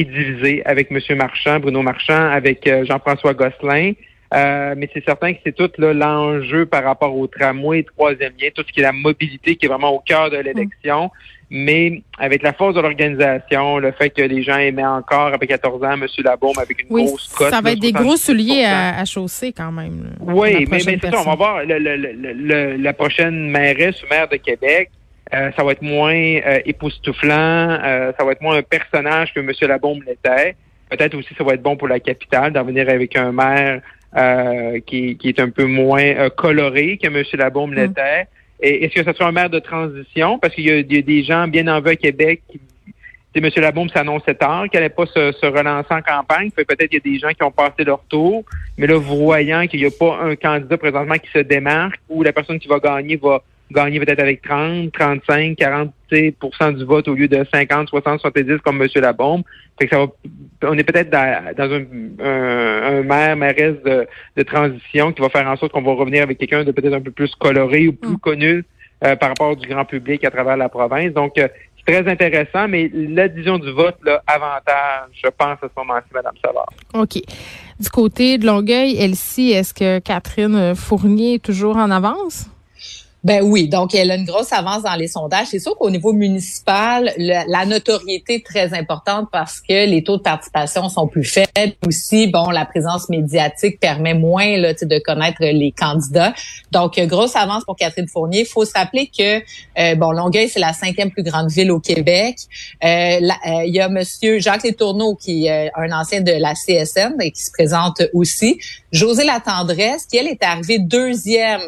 est 0.00 0.04
divisé 0.04 0.62
avec 0.64 0.90
Monsieur 0.90 1.14
Marchand, 1.16 1.58
Bruno 1.60 1.82
Marchand, 1.82 2.30
avec 2.30 2.66
euh, 2.66 2.84
Jean-François 2.84 3.34
Gosselin. 3.34 3.92
Euh, 4.34 4.74
mais 4.76 4.90
c'est 4.92 5.04
certain 5.04 5.32
que 5.34 5.38
c'est 5.44 5.54
tout 5.54 5.70
l'enjeu 5.78 6.66
par 6.66 6.82
rapport 6.82 7.16
au 7.16 7.28
tramway, 7.28 7.84
troisième 7.84 8.32
lien, 8.40 8.48
tout 8.52 8.64
ce 8.66 8.72
qui 8.72 8.80
est 8.80 8.82
la 8.82 8.90
mobilité 8.92 9.54
qui 9.54 9.66
est 9.66 9.68
vraiment 9.68 9.90
au 9.94 10.00
cœur 10.00 10.30
de 10.30 10.36
l'élection. 10.38 11.10
Mais 11.48 12.02
avec 12.18 12.42
la 12.42 12.52
force 12.52 12.74
de 12.74 12.80
l'organisation, 12.80 13.78
le 13.78 13.92
fait 13.92 14.10
que 14.10 14.22
les 14.22 14.42
gens 14.42 14.56
aimaient 14.58 14.84
encore 14.84 15.28
après 15.32 15.46
14 15.46 15.80
ans 15.84 15.92
M. 15.92 16.04
Labaume 16.24 16.58
avec 16.60 16.82
une 16.82 16.88
Oui, 16.90 17.04
grosse 17.04 17.28
cote. 17.28 17.50
ça 17.50 17.60
va 17.60 17.70
être 17.70 17.78
des 17.78 17.90
70 17.90 18.04
gros 18.04 18.16
souliers 18.16 18.64
à, 18.64 18.98
à 18.98 19.04
chausser 19.04 19.52
quand 19.52 19.70
même. 19.70 20.10
oui, 20.20 20.66
mais, 20.68 20.78
mais 20.84 20.98
c'est 21.00 21.08
ça, 21.08 21.20
on 21.20 21.30
va 21.30 21.34
voir 21.36 21.64
le- 21.64 21.78
le- 21.78 21.96
le- 21.96 22.32
le- 22.32 22.76
la 22.78 22.92
prochaine 22.92 23.48
mairesse 23.48 24.02
ou 24.02 24.06
maire 24.10 24.26
de 24.28 24.36
Québec. 24.38 24.90
Euh, 25.34 25.50
ça 25.56 25.64
va 25.64 25.72
être 25.72 25.82
moins 25.82 26.14
euh, 26.14 26.60
époustouflant, 26.64 27.78
euh, 27.82 28.12
ça 28.18 28.24
va 28.24 28.32
être 28.32 28.42
moins 28.42 28.56
un 28.56 28.62
personnage 28.62 29.34
que 29.34 29.40
M. 29.40 29.50
Labaume 29.62 30.02
l'était. 30.06 30.54
Peut-être 30.88 31.14
aussi 31.14 31.34
ça 31.36 31.42
va 31.42 31.54
être 31.54 31.62
bon 31.62 31.76
pour 31.76 31.88
la 31.88 31.98
capitale 31.98 32.52
d'en 32.52 32.64
venir 32.64 32.88
avec 32.88 33.16
un 33.16 33.32
maire 33.32 33.80
euh, 34.16 34.78
qui, 34.86 35.16
qui 35.16 35.28
est 35.28 35.40
un 35.40 35.50
peu 35.50 35.64
moins 35.64 36.04
euh, 36.04 36.28
coloré 36.30 36.98
que 37.02 37.08
M. 37.08 37.24
Labaume 37.34 37.72
Mm. 37.72 37.74
l'était. 37.74 38.26
Et 38.60 38.84
est-ce 38.84 38.94
que 38.94 39.04
ce 39.04 39.12
sera 39.12 39.28
un 39.28 39.32
maire 39.32 39.50
de 39.50 39.58
transition? 39.58 40.38
Parce 40.38 40.54
qu'il 40.54 40.64
y, 40.64 40.94
y 40.94 40.98
a 40.98 41.02
des 41.02 41.24
gens 41.24 41.48
bien 41.48 41.66
en 41.66 41.80
vue 41.80 41.90
à 41.90 41.96
Québec 41.96 42.42
qui 42.48 42.60
M. 43.38 43.50
Labaume 43.56 43.88
s'annonçait 43.90 44.34
tard 44.34 44.64
qu'elle 44.70 44.80
n'allait 44.80 44.94
pas 44.94 45.06
se, 45.06 45.32
se 45.32 45.46
relancer 45.46 45.92
en 45.92 46.00
campagne. 46.00 46.50
Peut-être 46.50 46.86
qu'il 46.86 46.94
y 46.94 46.96
a 46.96 47.12
des 47.12 47.18
gens 47.18 47.28
qui 47.34 47.42
ont 47.42 47.50
passé 47.50 47.84
leur 47.84 48.02
tour, 48.04 48.44
mais 48.78 48.86
là, 48.86 48.96
voyant 48.96 49.66
qu'il 49.66 49.80
n'y 49.80 49.86
a 49.86 49.90
pas 49.90 50.18
un 50.22 50.36
candidat 50.36 50.78
présentement 50.78 51.16
qui 51.16 51.30
se 51.30 51.40
démarque 51.40 52.00
ou 52.08 52.22
la 52.22 52.32
personne 52.32 52.58
qui 52.58 52.68
va 52.68 52.78
gagner 52.78 53.16
va 53.16 53.42
gagner 53.70 53.98
peut-être 54.00 54.20
avec 54.20 54.42
30, 54.42 54.92
35, 54.92 55.56
40 55.56 55.90
tu 56.08 56.16
sais, 56.16 56.34
pour 56.38 56.54
cent 56.54 56.70
du 56.72 56.84
vote 56.84 57.08
au 57.08 57.14
lieu 57.14 57.26
de 57.28 57.44
50, 57.52 57.88
60, 57.88 58.20
70 58.20 58.58
comme 58.64 58.80
M. 58.80 58.88
Labaume. 58.96 59.42
Fait 59.78 59.86
que 59.88 59.96
ça 59.96 60.02
va, 60.02 60.06
on 60.70 60.78
est 60.78 60.84
peut-être 60.84 61.10
dans, 61.10 61.54
dans 61.56 61.72
un, 61.72 61.84
un, 62.24 62.98
un 62.98 63.02
maire, 63.02 63.36
mairesse 63.36 63.82
de, 63.84 64.06
de 64.36 64.42
transition 64.42 65.12
qui 65.12 65.20
va 65.20 65.28
faire 65.28 65.46
en 65.48 65.56
sorte 65.56 65.72
qu'on 65.72 65.82
va 65.82 65.92
revenir 65.92 66.22
avec 66.22 66.38
quelqu'un 66.38 66.64
de 66.64 66.72
peut-être 66.72 66.94
un 66.94 67.00
peu 67.00 67.10
plus 67.10 67.34
coloré 67.34 67.88
ou 67.88 67.92
plus 67.92 68.12
Mm. 68.12 68.18
connu 68.18 68.64
euh, 69.04 69.16
par 69.16 69.30
rapport 69.30 69.56
du 69.56 69.66
grand 69.68 69.84
public 69.84 70.24
à 70.24 70.30
travers 70.30 70.56
la 70.56 70.68
province. 70.68 71.12
Donc, 71.12 71.36
euh, 71.36 71.48
c'est 71.76 71.92
très 72.02 72.10
intéressant, 72.10 72.66
mais 72.68 72.90
la 72.94 73.28
division 73.28 73.58
du 73.58 73.70
vote, 73.72 73.96
là, 74.04 74.22
avantage, 74.26 75.10
je 75.12 75.28
pense, 75.28 75.58
à 75.62 75.68
ce 75.68 75.72
moment-ci, 75.76 76.06
Mme 76.14 76.32
Savard. 76.44 76.70
OK. 76.94 77.20
Du 77.78 77.90
côté 77.90 78.38
de 78.38 78.46
Longueuil, 78.46 78.96
Elsie, 78.96 79.50
est-ce 79.50 79.74
que 79.74 79.98
Catherine 79.98 80.74
Fournier 80.74 81.34
est 81.34 81.44
toujours 81.44 81.76
en 81.76 81.90
avance? 81.90 82.48
Ben 83.26 83.42
oui, 83.42 83.66
donc 83.66 83.92
elle 83.92 84.12
a 84.12 84.14
une 84.14 84.24
grosse 84.24 84.52
avance 84.52 84.84
dans 84.84 84.94
les 84.94 85.08
sondages. 85.08 85.48
C'est 85.50 85.58
sûr 85.58 85.76
qu'au 85.76 85.90
niveau 85.90 86.12
municipal, 86.12 87.12
la 87.18 87.66
notoriété 87.66 88.36
est 88.36 88.46
très 88.46 88.72
importante 88.72 89.26
parce 89.32 89.60
que 89.60 89.84
les 89.84 90.04
taux 90.04 90.18
de 90.18 90.22
participation 90.22 90.88
sont 90.88 91.08
plus 91.08 91.24
faibles. 91.24 91.74
Aussi, 91.84 92.28
bon, 92.28 92.50
la 92.50 92.64
présence 92.64 93.08
médiatique 93.08 93.80
permet 93.80 94.14
moins 94.14 94.56
là, 94.58 94.74
de 94.74 94.98
connaître 95.00 95.38
les 95.40 95.72
candidats. 95.72 96.34
Donc, 96.70 96.98
euh, 96.98 97.06
grosse 97.06 97.34
avance 97.34 97.64
pour 97.64 97.74
Catherine 97.74 98.06
Fournier. 98.06 98.42
Il 98.42 98.46
faut 98.46 98.64
se 98.64 98.70
que 98.70 99.42
euh, 99.80 99.94
bon, 99.96 100.12
Longueuil, 100.12 100.48
c'est 100.48 100.60
la 100.60 100.72
cinquième 100.72 101.10
plus 101.10 101.24
grande 101.24 101.50
ville 101.50 101.72
au 101.72 101.80
Québec. 101.80 102.36
Euh, 102.84 102.86
euh, 102.86 103.64
Il 103.64 103.74
y 103.74 103.80
a 103.80 103.88
Monsieur 103.88 104.38
Jacques 104.38 104.62
Letourneau, 104.62 105.16
qui 105.16 105.46
est 105.46 105.66
euh, 105.66 105.70
un 105.74 105.90
ancien 105.90 106.20
de 106.20 106.30
la 106.30 106.54
CSN 106.54 107.20
et 107.20 107.32
qui 107.32 107.42
se 107.42 107.50
présente 107.50 108.02
aussi. 108.12 108.60
José 108.92 109.24
Latendresse, 109.24 110.06
qui 110.06 110.16
elle 110.16 110.28
est 110.28 110.42
arrivée 110.44 110.78
deuxième 110.78 111.60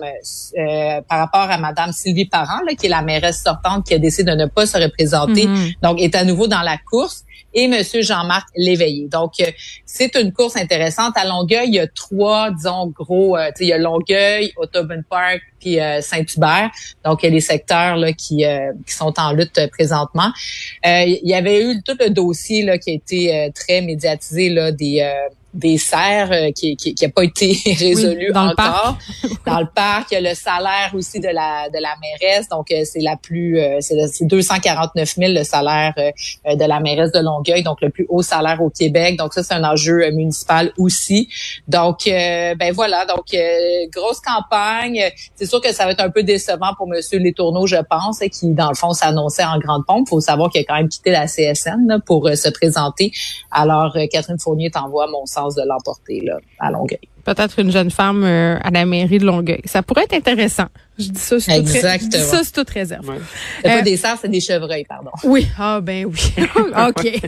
euh, 0.56 1.00
par 1.08 1.18
rapport 1.18 1.47
à 1.50 1.58
Madame 1.58 1.92
Sylvie 1.92 2.26
Parent, 2.26 2.60
là, 2.66 2.74
qui 2.74 2.86
est 2.86 2.90
la 2.90 3.02
mairesse 3.02 3.42
sortante, 3.42 3.86
qui 3.86 3.94
a 3.94 3.98
décidé 3.98 4.30
de 4.30 4.36
ne 4.36 4.46
pas 4.46 4.66
se 4.66 4.76
représenter, 4.78 5.46
Mhm. 5.46 5.72
donc 5.82 6.00
est 6.00 6.14
à 6.14 6.24
nouveau 6.24 6.46
dans 6.46 6.62
la 6.62 6.76
course. 6.90 7.24
Et 7.54 7.66
Monsieur 7.66 8.02
Jean-Marc 8.02 8.46
Léveillé. 8.56 9.08
Donc, 9.08 9.32
euh, 9.40 9.46
c'est 9.86 10.14
une 10.16 10.32
course 10.34 10.54
intéressante. 10.56 11.14
À 11.16 11.24
Longueuil, 11.24 11.68
il 11.68 11.74
y 11.76 11.80
a 11.80 11.86
trois, 11.86 12.50
disons, 12.50 12.88
gros, 12.88 13.38
euh, 13.38 13.50
il 13.58 13.68
y 13.68 13.72
a 13.72 13.78
Longueuil, 13.78 14.52
Audubon 14.58 15.02
Park, 15.08 15.40
puis 15.58 15.80
euh, 15.80 16.02
Saint-Hubert. 16.02 16.70
Donc, 17.06 17.22
il 17.22 17.26
y 17.26 17.28
a 17.28 17.32
des 17.32 17.40
secteurs 17.40 17.96
là, 17.96 18.12
qui, 18.12 18.44
euh, 18.44 18.72
qui 18.86 18.92
sont 18.92 19.14
en 19.16 19.32
lutte 19.32 19.56
euh, 19.58 19.66
présentement. 19.68 20.30
Euh, 20.86 21.04
il 21.06 21.26
y 21.28 21.34
avait 21.34 21.64
eu 21.64 21.82
tout 21.82 21.96
le 21.98 22.10
dossier 22.10 22.64
là, 22.64 22.76
qui 22.76 22.90
a 22.90 22.94
été 22.94 23.34
euh, 23.34 23.48
très 23.54 23.80
médiatisé 23.80 24.50
là, 24.50 24.70
des, 24.70 25.00
euh, 25.00 25.10
des 25.54 25.78
serres 25.78 26.30
euh, 26.30 26.50
qui 26.52 26.76
qui 26.76 26.94
qui 26.94 27.04
a 27.04 27.08
pas 27.08 27.24
été 27.24 27.58
résolu 27.78 28.30
dans 28.32 28.44
le 28.44 28.50
encore 28.50 28.54
parc. 28.56 29.02
dans 29.46 29.60
le 29.60 29.66
parc. 29.74 30.08
Il 30.10 30.14
y 30.14 30.16
a 30.18 30.30
le 30.30 30.34
salaire 30.34 30.90
aussi 30.94 31.20
de 31.20 31.28
la 31.28 31.68
de 31.70 31.78
la 31.80 31.94
mairesse, 32.02 32.48
donc 32.48 32.70
euh, 32.70 32.82
c'est 32.84 33.00
la 33.00 33.16
plus 33.16 33.58
euh, 33.58 33.78
c'est 33.80 33.94
le- 33.94 34.08
c'est 34.12 34.26
249 34.26 35.14
000 35.16 35.32
le 35.32 35.44
salaire 35.44 35.94
de 35.96 36.64
la 36.64 36.80
mairesse 36.80 37.12
de 37.12 37.20
Longueuil, 37.20 37.62
donc 37.62 37.80
le 37.80 37.88
plus 37.90 38.06
haut 38.08 38.22
salaire 38.22 38.60
au 38.60 38.68
Québec. 38.70 39.16
Donc 39.18 39.32
ça 39.32 39.42
c'est 39.42 39.54
un 39.54 39.64
enjeu 39.64 40.10
municipal 40.10 40.72
aussi. 40.76 41.28
Donc 41.66 42.06
euh, 42.06 42.54
ben 42.54 42.72
voilà, 42.74 43.06
donc 43.06 43.24
grosse 43.92 44.20
campagne. 44.20 45.02
C'est 45.34 45.46
sûr 45.46 45.60
que 45.60 45.72
ça 45.72 45.86
va 45.86 45.92
être 45.92 46.00
un 46.00 46.10
peu 46.10 46.22
décevant 46.22 46.74
pour 46.76 46.86
Monsieur 46.88 47.18
Letourneau, 47.18 47.66
je 47.66 47.76
pense, 47.88 48.18
qui 48.30 48.48
dans 48.50 48.68
le 48.68 48.74
fond 48.74 48.92
s'annonçait 48.92 49.44
en 49.44 49.58
grande 49.58 49.86
pompe. 49.86 50.06
Il 50.06 50.10
faut 50.10 50.20
savoir 50.20 50.50
qu'il 50.50 50.60
a 50.60 50.64
quand 50.64 50.76
même 50.76 50.88
quitté 50.88 51.10
la 51.10 51.26
CSN 51.26 51.86
là, 51.86 51.98
pour 52.04 52.28
se 52.34 52.48
présenter. 52.50 53.12
Alors 53.50 53.96
Catherine 54.10 54.38
Fournier 54.38 54.70
t'envoie 54.70 55.06
mon 55.06 55.24
sens 55.26 55.47
de 55.56 55.62
l'emporter 55.66 56.20
là 56.24 56.38
à 56.58 56.70
Longueuil. 56.70 56.98
Peut-être 57.24 57.58
une 57.58 57.70
jeune 57.70 57.90
femme 57.90 58.24
euh, 58.24 58.56
à 58.62 58.70
la 58.70 58.86
mairie 58.86 59.18
de 59.18 59.26
Longueuil. 59.26 59.60
Ça 59.66 59.82
pourrait 59.82 60.04
être 60.04 60.14
intéressant. 60.14 60.64
Je 60.98 61.10
dis 61.10 61.18
ça, 61.20 61.36
toute, 61.36 61.44
je 61.44 62.08
dis 62.08 62.18
ça, 62.18 62.42
c'est 62.42 62.52
toute 62.52 62.70
réserve. 62.70 63.06
Ouais. 63.08 63.16
C'est 63.62 63.70
Euh, 63.70 63.76
pas 63.76 63.82
des 63.82 63.96
cerfs, 63.98 64.16
c'est 64.22 64.30
des 64.30 64.40
chevreuils, 64.40 64.84
pardon. 64.88 65.10
Oui. 65.24 65.46
Ah, 65.58 65.80
ben 65.82 66.06
oui. 66.06 66.32
OK. 66.88 67.20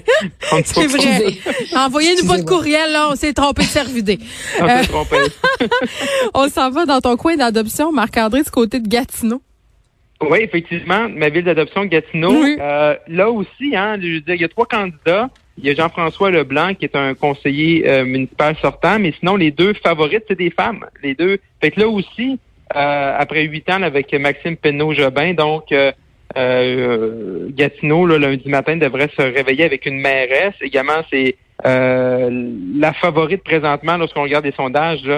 C'est 0.64 0.86
vrai. 0.86 1.34
Envoyez-nous 1.76 2.26
pas 2.26 2.38
de 2.38 2.44
courriel, 2.44 2.90
là. 2.92 3.08
On 3.12 3.14
s'est 3.14 3.34
trompé 3.34 3.62
de 3.62 3.66
cervidé. 3.68 4.18
On 4.60 4.64
Euh, 4.64 4.82
s'est 4.82 4.88
trompé. 4.88 5.16
On 6.34 6.48
s'en 6.48 6.70
va 6.70 6.86
dans 6.86 7.00
ton 7.00 7.16
coin 7.16 7.36
d'adoption, 7.36 7.92
Marc-André, 7.92 8.42
du 8.42 8.50
côté 8.50 8.80
de 8.80 8.88
Gatineau. 8.88 9.42
Oui, 10.22 10.38
effectivement, 10.42 11.08
ma 11.08 11.28
ville 11.30 11.44
d'adoption, 11.44 11.84
Gatineau. 11.84 12.42
Oui. 12.42 12.56
Euh, 12.60 12.94
là 13.08 13.30
aussi, 13.30 13.74
hein, 13.74 13.96
je 14.00 14.06
veux 14.14 14.20
dire, 14.20 14.34
il 14.34 14.40
y 14.40 14.44
a 14.44 14.48
trois 14.48 14.66
candidats. 14.66 15.28
Il 15.62 15.68
y 15.68 15.70
a 15.70 15.74
Jean-François 15.74 16.30
Leblanc, 16.30 16.72
qui 16.74 16.86
est 16.86 16.96
un 16.96 17.12
conseiller 17.12 17.86
euh, 17.86 18.06
municipal 18.06 18.56
sortant, 18.62 18.98
mais 18.98 19.12
sinon, 19.18 19.36
les 19.36 19.50
deux 19.50 19.74
favorites, 19.74 20.24
c'est 20.26 20.38
des 20.38 20.48
femmes. 20.48 20.86
Les 21.02 21.14
deux. 21.14 21.36
Fait 21.60 21.70
que 21.70 21.80
là 21.80 21.88
aussi, 21.88 22.38
euh, 22.74 23.14
après 23.18 23.42
huit 23.44 23.68
ans, 23.68 23.82
avec 23.82 24.10
Maxime 24.14 24.56
Penneau-Jobin, 24.56 25.34
donc 25.34 25.70
euh, 25.72 25.92
euh, 26.38 27.48
Gatineau, 27.50 28.06
là, 28.06 28.16
lundi 28.16 28.48
matin, 28.48 28.78
devrait 28.78 29.10
se 29.14 29.20
réveiller 29.20 29.64
avec 29.64 29.84
une 29.84 30.00
mairesse. 30.00 30.54
Également, 30.62 31.02
c'est 31.10 31.36
euh, 31.66 32.30
la 32.78 32.94
favorite 32.94 33.44
présentement, 33.44 33.98
lorsqu'on 33.98 34.22
regarde 34.22 34.46
les 34.46 34.52
sondages, 34.52 35.10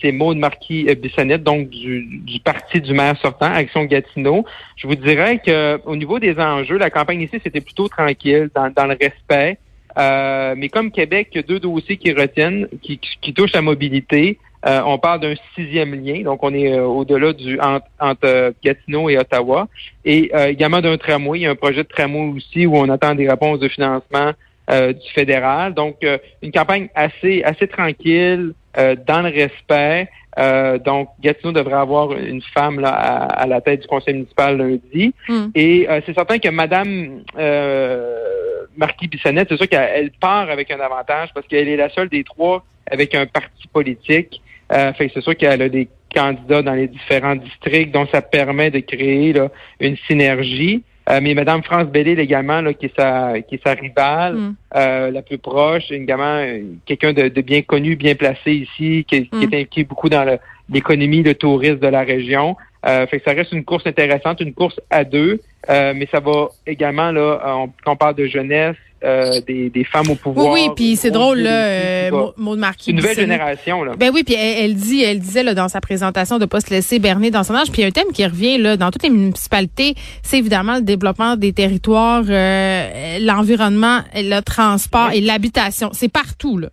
c'est 0.00 0.12
Maude 0.12 0.38
Marquis 0.38 0.84
Bissonnette, 0.94 1.42
donc 1.42 1.68
du, 1.68 2.06
du 2.24 2.40
parti 2.40 2.80
du 2.80 2.94
maire 2.94 3.18
sortant, 3.18 3.52
Action 3.52 3.84
Gatineau. 3.84 4.46
Je 4.76 4.86
vous 4.86 4.94
dirais 4.94 5.42
que 5.44 5.78
au 5.84 5.94
niveau 5.94 6.18
des 6.18 6.38
enjeux, 6.38 6.78
la 6.78 6.88
campagne 6.88 7.20
ici, 7.20 7.38
c'était 7.44 7.60
plutôt 7.60 7.86
tranquille, 7.86 8.48
dans, 8.54 8.72
dans 8.74 8.86
le 8.86 8.96
respect. 8.98 9.58
Euh, 9.98 10.54
mais 10.56 10.68
comme 10.68 10.90
Québec, 10.90 11.28
il 11.32 11.36
y 11.36 11.38
a 11.40 11.42
deux 11.42 11.60
dossiers 11.60 11.96
qui 11.96 12.12
retiennent, 12.12 12.68
qui, 12.82 12.98
qui 12.98 13.34
touchent 13.34 13.52
la 13.52 13.62
mobilité. 13.62 14.38
Euh, 14.66 14.82
on 14.84 14.98
parle 14.98 15.20
d'un 15.20 15.34
sixième 15.54 15.94
lien, 15.94 16.22
donc 16.22 16.42
on 16.42 16.52
est 16.52 16.70
euh, 16.70 16.84
au-delà 16.84 17.32
du 17.32 17.58
entre, 17.60 17.86
entre, 17.98 18.26
euh, 18.26 18.52
Gatineau 18.62 19.08
et 19.08 19.16
Ottawa. 19.16 19.68
Et 20.04 20.30
euh, 20.34 20.48
également 20.48 20.82
d'un 20.82 20.98
tramway, 20.98 21.38
il 21.38 21.42
y 21.42 21.46
a 21.46 21.50
un 21.50 21.54
projet 21.54 21.82
de 21.82 21.88
tramway 21.88 22.36
aussi 22.36 22.66
où 22.66 22.76
on 22.76 22.88
attend 22.90 23.14
des 23.14 23.28
réponses 23.28 23.58
de 23.58 23.68
financement 23.68 24.32
euh, 24.70 24.92
du 24.92 25.08
fédéral. 25.14 25.72
Donc, 25.72 25.96
euh, 26.04 26.18
une 26.42 26.52
campagne 26.52 26.88
assez 26.94 27.42
assez 27.42 27.66
tranquille, 27.68 28.52
euh, 28.78 28.96
dans 29.06 29.22
le 29.22 29.30
respect. 29.30 30.08
Euh, 30.38 30.78
donc, 30.78 31.08
Gatineau 31.20 31.52
devrait 31.52 31.80
avoir 31.80 32.12
une 32.12 32.42
femme 32.54 32.78
là, 32.78 32.90
à, 32.90 33.24
à 33.42 33.46
la 33.46 33.60
tête 33.60 33.82
du 33.82 33.88
conseil 33.88 34.14
municipal 34.14 34.56
lundi. 34.56 35.12
Hmm. 35.28 35.48
Et 35.54 35.88
euh, 35.88 36.00
c'est 36.06 36.14
certain 36.14 36.38
que 36.38 36.48
Madame 36.50 37.22
euh, 37.36 38.39
Marquis 38.76 39.08
Bissonnette, 39.08 39.48
c'est 39.50 39.56
sûr 39.56 39.68
qu'elle 39.68 39.90
elle 39.94 40.10
part 40.12 40.48
avec 40.50 40.70
un 40.70 40.80
avantage 40.80 41.30
parce 41.34 41.46
qu'elle 41.46 41.68
est 41.68 41.76
la 41.76 41.88
seule 41.90 42.08
des 42.08 42.24
trois 42.24 42.64
avec 42.90 43.14
un 43.14 43.26
parti 43.26 43.68
politique. 43.72 44.40
Euh, 44.72 44.92
fait 44.92 45.08
que 45.08 45.14
c'est 45.14 45.20
sûr 45.22 45.36
qu'elle 45.36 45.62
a 45.62 45.68
des 45.68 45.88
candidats 46.14 46.62
dans 46.62 46.74
les 46.74 46.88
différents 46.88 47.36
districts, 47.36 47.92
donc 47.92 48.08
ça 48.10 48.22
permet 48.22 48.70
de 48.70 48.78
créer 48.80 49.32
là, 49.32 49.48
une 49.80 49.96
synergie. 50.06 50.82
Euh, 51.08 51.18
mais 51.22 51.34
Madame 51.34 51.62
France 51.64 51.86
Bellil 51.86 52.20
également, 52.20 52.60
là, 52.60 52.72
qui 52.72 52.86
est 52.86 52.96
sa 52.96 53.40
qui 53.42 53.56
est 53.56 53.62
sa 53.64 53.72
rivale, 53.74 54.34
Mm. 54.36 54.54
euh, 54.76 55.10
la 55.10 55.22
plus 55.22 55.38
proche, 55.38 55.90
également 55.90 56.36
euh, 56.36 56.60
quelqu'un 56.86 57.12
de, 57.12 57.28
de 57.28 57.40
bien 57.40 57.62
connu, 57.62 57.96
bien 57.96 58.14
placé 58.14 58.52
ici, 58.52 59.04
qui, 59.08 59.28
qui 59.28 59.36
Mm. 59.36 59.42
est 59.42 59.46
impliqué 59.62 59.84
beaucoup 59.84 60.08
dans 60.08 60.24
le- 60.24 60.38
l'économie, 60.72 61.22
le 61.24 61.34
tourisme 61.34 61.80
de 61.80 61.88
la 61.88 62.02
région. 62.02 62.56
Euh, 62.86 63.06
fait 63.08 63.18
que 63.18 63.24
ça 63.28 63.34
reste 63.36 63.52
une 63.52 63.64
course 63.64 63.86
intéressante, 63.86 64.40
une 64.40 64.54
course 64.54 64.80
à 64.90 65.02
deux, 65.04 65.40
euh, 65.68 65.92
mais 65.94 66.08
ça 66.10 66.20
va 66.20 66.48
également 66.66 67.10
là, 67.12 67.20
euh, 67.20 67.52
on, 67.52 67.70
quand 67.84 67.92
on 67.92 67.96
parle 67.96 68.14
de 68.14 68.26
jeunesse, 68.26 68.76
euh, 69.02 69.40
des, 69.46 69.70
des 69.70 69.84
femmes 69.84 70.08
au 70.08 70.12
Oui, 70.12 70.16
pouvoir. 70.18 70.52
oui, 70.52 70.68
puis 70.76 70.94
c'est 70.96 71.10
drôle, 71.10 71.38
là, 71.38 71.50
euh, 71.64 72.10
Maud- 72.36 72.58
Marquis. 72.58 72.90
Une 72.90 72.96
nouvelle 72.98 73.16
génération 73.16 73.82
là. 73.82 73.92
Ben 73.98 74.10
oui, 74.12 74.24
puis 74.24 74.34
elle, 74.34 74.64
elle 74.64 74.74
dit, 74.74 75.02
elle 75.02 75.20
disait 75.20 75.42
là, 75.42 75.54
dans 75.54 75.68
sa 75.68 75.80
présentation 75.80 76.38
de 76.38 76.44
pas 76.44 76.60
se 76.60 76.68
laisser 76.68 76.98
berner 76.98 77.30
dans 77.30 77.42
son 77.42 77.54
âge. 77.54 77.70
Puis 77.72 77.82
un 77.82 77.90
thème 77.90 78.12
qui 78.12 78.26
revient 78.26 78.58
là 78.58 78.76
dans 78.76 78.90
toutes 78.90 79.02
les 79.04 79.08
municipalités, 79.10 79.94
c'est 80.22 80.36
évidemment 80.38 80.74
le 80.76 80.82
développement 80.82 81.36
des 81.36 81.54
territoires, 81.54 82.24
euh, 82.28 83.18
l'environnement, 83.20 84.00
le 84.14 84.40
transport 84.40 85.12
et 85.12 85.22
l'habitation. 85.22 85.88
C'est 85.94 86.12
partout 86.12 86.58
là. 86.58 86.68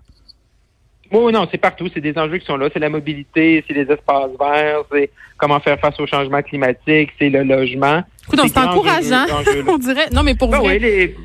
Oui, 1.12 1.32
non, 1.32 1.48
c'est 1.52 1.58
partout. 1.58 1.88
C'est 1.94 2.02
des 2.02 2.18
enjeux 2.18 2.38
qui 2.38 2.46
sont 2.46 2.58
là. 2.58 2.70
C'est 2.74 2.80
la 2.80 2.90
mobilité, 2.90 3.64
c'est 3.68 3.74
les 3.74 3.90
espaces 3.92 4.32
verts, 4.40 4.82
c'est 4.92 5.10
comment 5.38 5.60
faire 5.60 5.80
face 5.80 6.00
au 6.00 6.08
changement 6.08 6.42
climatique, 6.42 7.12
c'est 7.20 7.30
le 7.30 7.44
logement. 7.44 8.04
Écoute, 8.28 8.42
Ces 8.42 8.50
c'est 8.50 8.58
encourageant, 8.60 9.24
enjeux- 9.26 9.34
enjeux-là. 9.34 9.64
on 9.74 9.78
dirait. 9.78 10.10
Non, 10.12 10.24
mais 10.24 10.36
pour 10.36 10.50
Ben 10.50 10.60
oui, 10.64 10.80
les... 10.80 11.16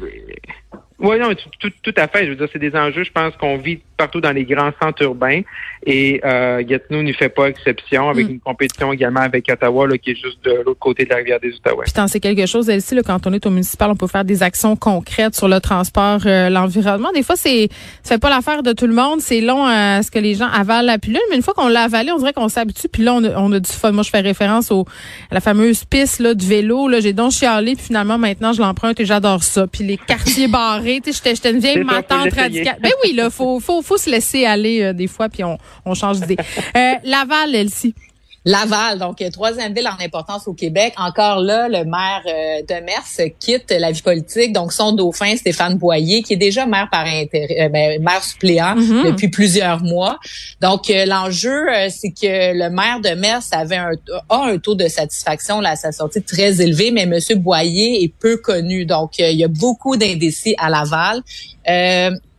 Oui, 0.98 1.18
non, 1.18 1.34
tout, 1.34 1.48
tout, 1.58 1.72
tout 1.82 1.94
à 1.96 2.06
fait. 2.06 2.24
Je 2.26 2.30
veux 2.30 2.36
dire, 2.36 2.46
c'est 2.52 2.60
des 2.60 2.76
enjeux, 2.76 3.02
je 3.02 3.10
pense, 3.10 3.34
qu'on 3.36 3.56
vit 3.56 3.80
partout 3.96 4.20
dans 4.20 4.30
les 4.30 4.44
grands 4.44 4.70
centres 4.80 5.02
urbains. 5.02 5.40
Et 5.84 6.20
euh, 6.24 6.62
Gatineau 6.62 7.02
n'y 7.02 7.12
fait 7.12 7.28
pas 7.28 7.46
exception, 7.46 8.08
avec 8.08 8.26
Mm. 8.26 8.30
une 8.32 8.40
compétition 8.40 8.92
également 8.92 9.20
avec 9.20 9.50
Ottawa, 9.50 9.88
là, 9.88 9.98
qui 9.98 10.12
est 10.12 10.14
juste 10.14 10.44
de 10.44 10.62
l'autre 10.64 10.78
côté 10.78 11.04
de 11.04 11.10
la 11.10 11.16
rivière 11.16 11.40
des 11.40 11.52
Outaouais. 11.54 11.84
Puis 11.84 11.92
t'en 11.92 12.06
sais 12.06 12.20
quelque 12.20 12.46
chose, 12.46 12.68
Elsie, 12.68 12.94
là, 12.94 13.02
quand 13.02 13.26
on 13.26 13.32
est 13.32 13.44
au 13.46 13.50
municipal, 13.50 13.90
on 13.90 13.96
peut 13.96 14.06
faire 14.06 14.24
des 14.24 14.42
actions 14.42 14.76
concrètes 14.76 15.34
sur 15.34 15.48
le 15.48 15.60
transport, 15.60 16.20
euh, 16.26 16.48
l'environnement. 16.50 17.10
Des 17.12 17.22
fois, 17.22 17.36
c'est 17.36 17.68
ça 18.02 18.14
fait 18.14 18.18
pas 18.20 18.30
l'affaire 18.30 18.62
de 18.62 18.72
tout 18.72 18.86
le 18.86 18.94
monde. 18.94 19.20
C'est 19.20 19.40
long 19.40 19.66
euh, 19.66 19.98
à 19.98 20.02
ce 20.02 20.10
que 20.10 20.18
les 20.18 20.34
gens 20.34 20.46
avalent 20.48 20.86
la 20.86 20.98
pilule, 20.98 21.20
mais 21.30 21.36
une 21.36 21.42
fois 21.42 21.54
qu'on 21.54 21.68
l'a 21.68 21.82
avalé, 21.82 22.12
on 22.12 22.18
dirait 22.18 22.32
qu'on 22.32 22.48
s'habitue. 22.48 22.88
Puis 22.88 23.02
là, 23.02 23.14
on 23.14 23.24
a, 23.24 23.38
on 23.38 23.50
a 23.52 23.58
du 23.58 23.70
fun. 23.70 23.92
Moi, 23.92 24.02
je 24.04 24.10
fais 24.10 24.20
référence 24.20 24.70
au, 24.70 24.86
à 25.30 25.34
la 25.34 25.40
fameuse 25.40 25.84
piste 25.84 26.20
là, 26.20 26.34
du 26.34 26.46
vélo. 26.46 26.88
Là, 26.88 27.00
j'ai 27.00 27.12
donc 27.12 27.32
chialé, 27.32 27.74
puis 27.74 27.86
finalement, 27.86 28.18
maintenant, 28.18 28.52
je 28.52 28.60
l'emprunte 28.60 29.00
et 29.00 29.04
j'adore 29.04 29.42
ça. 29.42 29.66
Puis 29.66 29.84
les 29.84 29.96
quartiers 29.96 30.48
barrés, 30.48 31.00
tu 31.04 31.12
sais, 31.12 31.34
j'étais 31.34 31.50
une 31.50 31.58
vieille 31.58 31.82
matante 31.82 32.32
radicale. 32.32 32.76
Ben 32.80 32.92
oui, 33.04 33.14
là, 33.14 33.30
faut, 33.30 33.58
faut, 33.60 33.82
faut 33.82 33.96
se 33.96 34.08
laisser 34.10 34.44
aller 34.44 34.82
euh, 34.82 34.92
des 34.92 35.06
fois, 35.06 35.28
puis 35.28 35.42
on, 35.44 35.58
on 35.84 35.94
change 35.94 36.20
d'idée. 36.20 36.36
Euh, 36.76 36.92
Laval, 37.04 37.54
Elsie. 37.54 37.94
Laval, 38.44 38.98
donc 38.98 39.22
euh, 39.22 39.30
troisième 39.30 39.72
ville 39.72 39.86
en 39.86 40.04
importance 40.04 40.48
au 40.48 40.52
Québec. 40.52 40.94
Encore 40.96 41.38
là, 41.38 41.68
le 41.68 41.84
maire 41.84 42.22
euh, 42.26 42.60
de 42.68 42.84
Mers 42.84 43.30
quitte 43.38 43.70
la 43.70 43.92
vie 43.92 44.02
politique. 44.02 44.52
Donc 44.52 44.72
son 44.72 44.90
dauphin 44.90 45.36
Stéphane 45.36 45.76
Boyer, 45.76 46.24
qui 46.24 46.32
est 46.32 46.36
déjà 46.38 46.66
maire 46.66 46.88
par 46.90 47.06
intérêt, 47.06 47.60
euh, 47.60 47.68
ben, 47.68 48.02
maire 48.02 48.24
suppléant 48.24 48.74
Mhm. 48.74 49.04
depuis 49.12 49.28
plusieurs 49.28 49.80
mois. 49.84 50.18
Donc 50.60 50.90
euh, 50.90 51.04
l'enjeu, 51.04 51.66
c'est 51.90 52.10
que 52.10 52.52
le 52.52 52.68
maire 52.68 52.98
de 52.98 53.10
Mers 53.10 53.42
avait 53.52 53.76
un, 53.76 53.92
a 54.28 54.36
un 54.46 54.58
taux 54.58 54.74
de 54.74 54.88
satisfaction 54.88 55.60
là, 55.60 55.70
à 55.70 55.76
sa 55.76 55.92
sortie 55.92 56.20
très 56.20 56.60
élevé, 56.60 56.90
mais 56.90 57.06
Monsieur 57.06 57.36
Boyer 57.36 58.02
est 58.02 58.12
peu 58.12 58.38
connu. 58.38 58.86
Donc 58.86 59.20
il 59.20 59.36
y 59.38 59.44
a 59.44 59.48
beaucoup 59.48 59.96
d'indécis 59.96 60.56
à 60.58 60.68
Laval. 60.68 61.22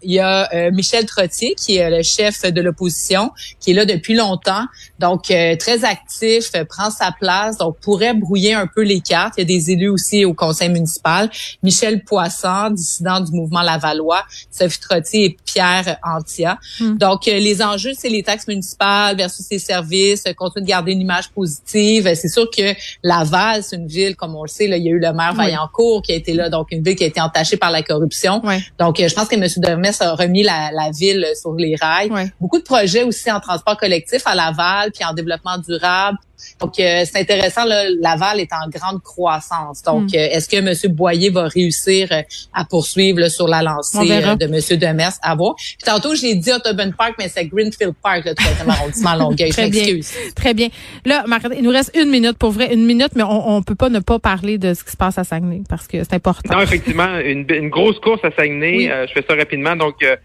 Euh, 0.04 0.14
il 0.14 0.14
y 0.14 0.20
a 0.20 0.50
euh, 0.54 0.72
Michel 0.72 1.06
Trottier, 1.06 1.56
qui 1.56 1.78
est 1.78 1.90
le 1.90 2.04
chef 2.04 2.44
de 2.44 2.62
l'opposition, 2.62 3.32
qui 3.60 3.72
est 3.72 3.74
là 3.74 3.86
depuis 3.86 4.16
longtemps, 4.16 4.66
donc 5.00 5.32
euh, 5.32 5.56
très 5.56 5.84
actif, 5.84 6.50
euh, 6.56 6.66
prend 6.66 6.90
sa 6.90 7.12
place, 7.12 7.58
donc 7.58 7.78
pourrait 7.80 8.14
brouiller 8.14 8.54
un 8.54 8.68
peu 8.68 8.82
les 8.82 9.02
cartes. 9.02 9.36
Il 9.38 9.42
y 9.42 9.44
a 9.44 9.46
des 9.46 9.72
élus 9.72 9.90
aussi 9.90 10.26
au 10.26 10.34
conseil 10.34 10.70
municipal. 10.70 11.30
Michel 11.62 12.04
Poisson, 12.04 12.70
dissident 12.72 13.20
du 13.22 13.32
mouvement 13.32 13.62
Lavallois, 13.62 14.24
Sophie 14.52 14.80
Trottier 14.80 15.26
et 15.26 15.38
Pierre 15.46 15.98
Antia. 16.04 16.58
Hmm. 16.80 16.98
Donc, 16.98 17.28
euh, 17.28 17.40
les 17.40 17.62
enjeux, 17.62 17.94
c'est 17.98 18.10
les 18.10 18.24
taxes 18.24 18.48
municipales 18.48 19.16
versus 19.18 19.46
les 19.52 19.60
services, 19.60 20.24
euh, 20.28 20.34
continuer 20.34 20.64
de 20.64 20.70
garder 20.70 20.92
une 20.92 21.02
image 21.02 21.30
positive. 21.30 22.08
Euh, 22.08 22.16
C'est 22.16 22.30
sûr 22.30 22.50
que 22.50 22.74
Laval, 23.04 23.64
c'est 23.64 23.76
une 23.76 23.88
ville, 23.88 24.16
comme 24.16 24.36
on 24.36 24.44
le 24.44 24.50
sait, 24.50 24.68
là, 24.68 24.78
il 24.78 24.84
y 24.84 24.90
a 24.90 24.92
eu 24.92 25.00
le 25.00 25.14
maire 25.14 25.32
Oui. 25.32 25.46
Vaillancourt 25.46 26.02
qui 26.02 26.12
a 26.12 26.16
été 26.16 26.34
là, 26.34 26.50
donc 26.50 26.68
une 26.72 26.84
ville 26.84 26.96
qui 26.96 27.04
a 27.04 27.08
été 27.08 27.22
entachée 27.22 27.58
par 27.58 27.72
la 27.72 27.82
corruption. 27.82 28.44
Ouais. 28.46 28.62
Donc, 28.80 29.00
euh, 29.00 29.08
je 29.08 29.16
pense 29.16 29.28
que 29.28 29.36
M. 29.36 29.93
A 30.02 30.16
remis 30.16 30.44
la, 30.44 30.72
la 30.72 30.92
ville 30.92 31.26
sur 31.40 31.54
les 31.54 31.76
rails. 31.80 32.12
Ouais. 32.12 32.32
Beaucoup 32.40 32.60
de 32.60 32.64
projets 32.64 33.04
aussi 33.04 33.32
en 33.32 33.40
transport 33.40 33.78
collectif 33.78 34.24
à 34.26 34.36
Laval, 34.36 34.92
puis 34.92 35.06
en 35.06 35.14
développement 35.14 35.58
durable. 35.58 36.18
Donc, 36.62 36.80
euh, 36.80 37.04
c'est 37.06 37.20
intéressant, 37.20 37.66
là, 37.66 37.84
Laval 38.00 38.40
est 38.40 38.52
en 38.54 38.70
grande 38.70 39.02
croissance. 39.02 39.82
Donc, 39.84 40.04
Mm. 40.12 40.16
euh, 40.16 40.28
est-ce 40.32 40.48
que 40.50 40.58
M. 40.58 40.94
Boyer 40.94 41.30
va 41.30 41.48
réussir 41.48 42.08
euh, 42.12 42.22
à 42.54 42.66
poursuivre 42.66 43.20
là, 43.20 43.30
sur 43.30 43.48
la 43.48 43.62
lancée 43.62 43.98
euh, 44.12 44.36
de 44.36 44.46
M. 44.46 44.80
Demers? 44.80 45.14
À 45.22 45.36
voir. 45.36 45.56
Puis 45.56 45.78
tantôt, 45.86 46.16
j'ai 46.16 46.36
dit 46.36 46.52
Audubon 46.52 46.92
Park, 46.98 47.16
mais 47.20 47.28
c'est 47.30 47.46
Greenfield 47.46 47.94
Park, 48.02 48.24
le 48.26 48.36
troisième 48.36 48.70
arrondissement 48.76 49.12
à 49.12 49.18
Longueuil. 49.18 49.52
Je 49.52 49.56
Très 49.56 49.70
bien. 49.70 50.00
Très 50.36 50.54
bien. 50.54 50.68
Là, 51.06 51.24
Marc, 51.28 51.46
il 51.56 51.64
nous 51.64 51.72
reste 51.72 51.92
une 51.96 52.10
minute, 52.10 52.38
pour 52.38 52.52
vrai, 52.52 52.74
une 52.74 52.86
minute, 52.86 53.12
mais 53.16 53.24
on, 53.24 53.56
on 53.58 53.62
peut 53.64 53.76
pas 53.76 53.90
ne 53.90 54.00
pas 54.00 54.20
parler 54.20 54.58
de 54.58 54.74
ce 54.74 54.84
qui 54.84 54.92
se 54.92 54.98
passe 54.98 55.18
à 55.18 55.24
Saguenay 55.24 55.62
parce 55.70 55.88
que 55.88 56.04
c'est 56.04 56.14
important. 56.14 56.56
Non, 56.56 56.62
effectivement, 56.62 57.18
une, 57.20 57.46
une 57.50 57.70
grosse 57.70 58.00
course 58.00 58.24
à 58.24 58.32
Saguenay. 58.36 58.78
Oui. 58.78 58.90
Euh, 58.90 59.06
je 59.08 59.14
fais 59.14 59.26
ça 59.28 59.36
rapidement. 59.36 59.76
Donc, 59.76 59.96
euh, 60.04 60.16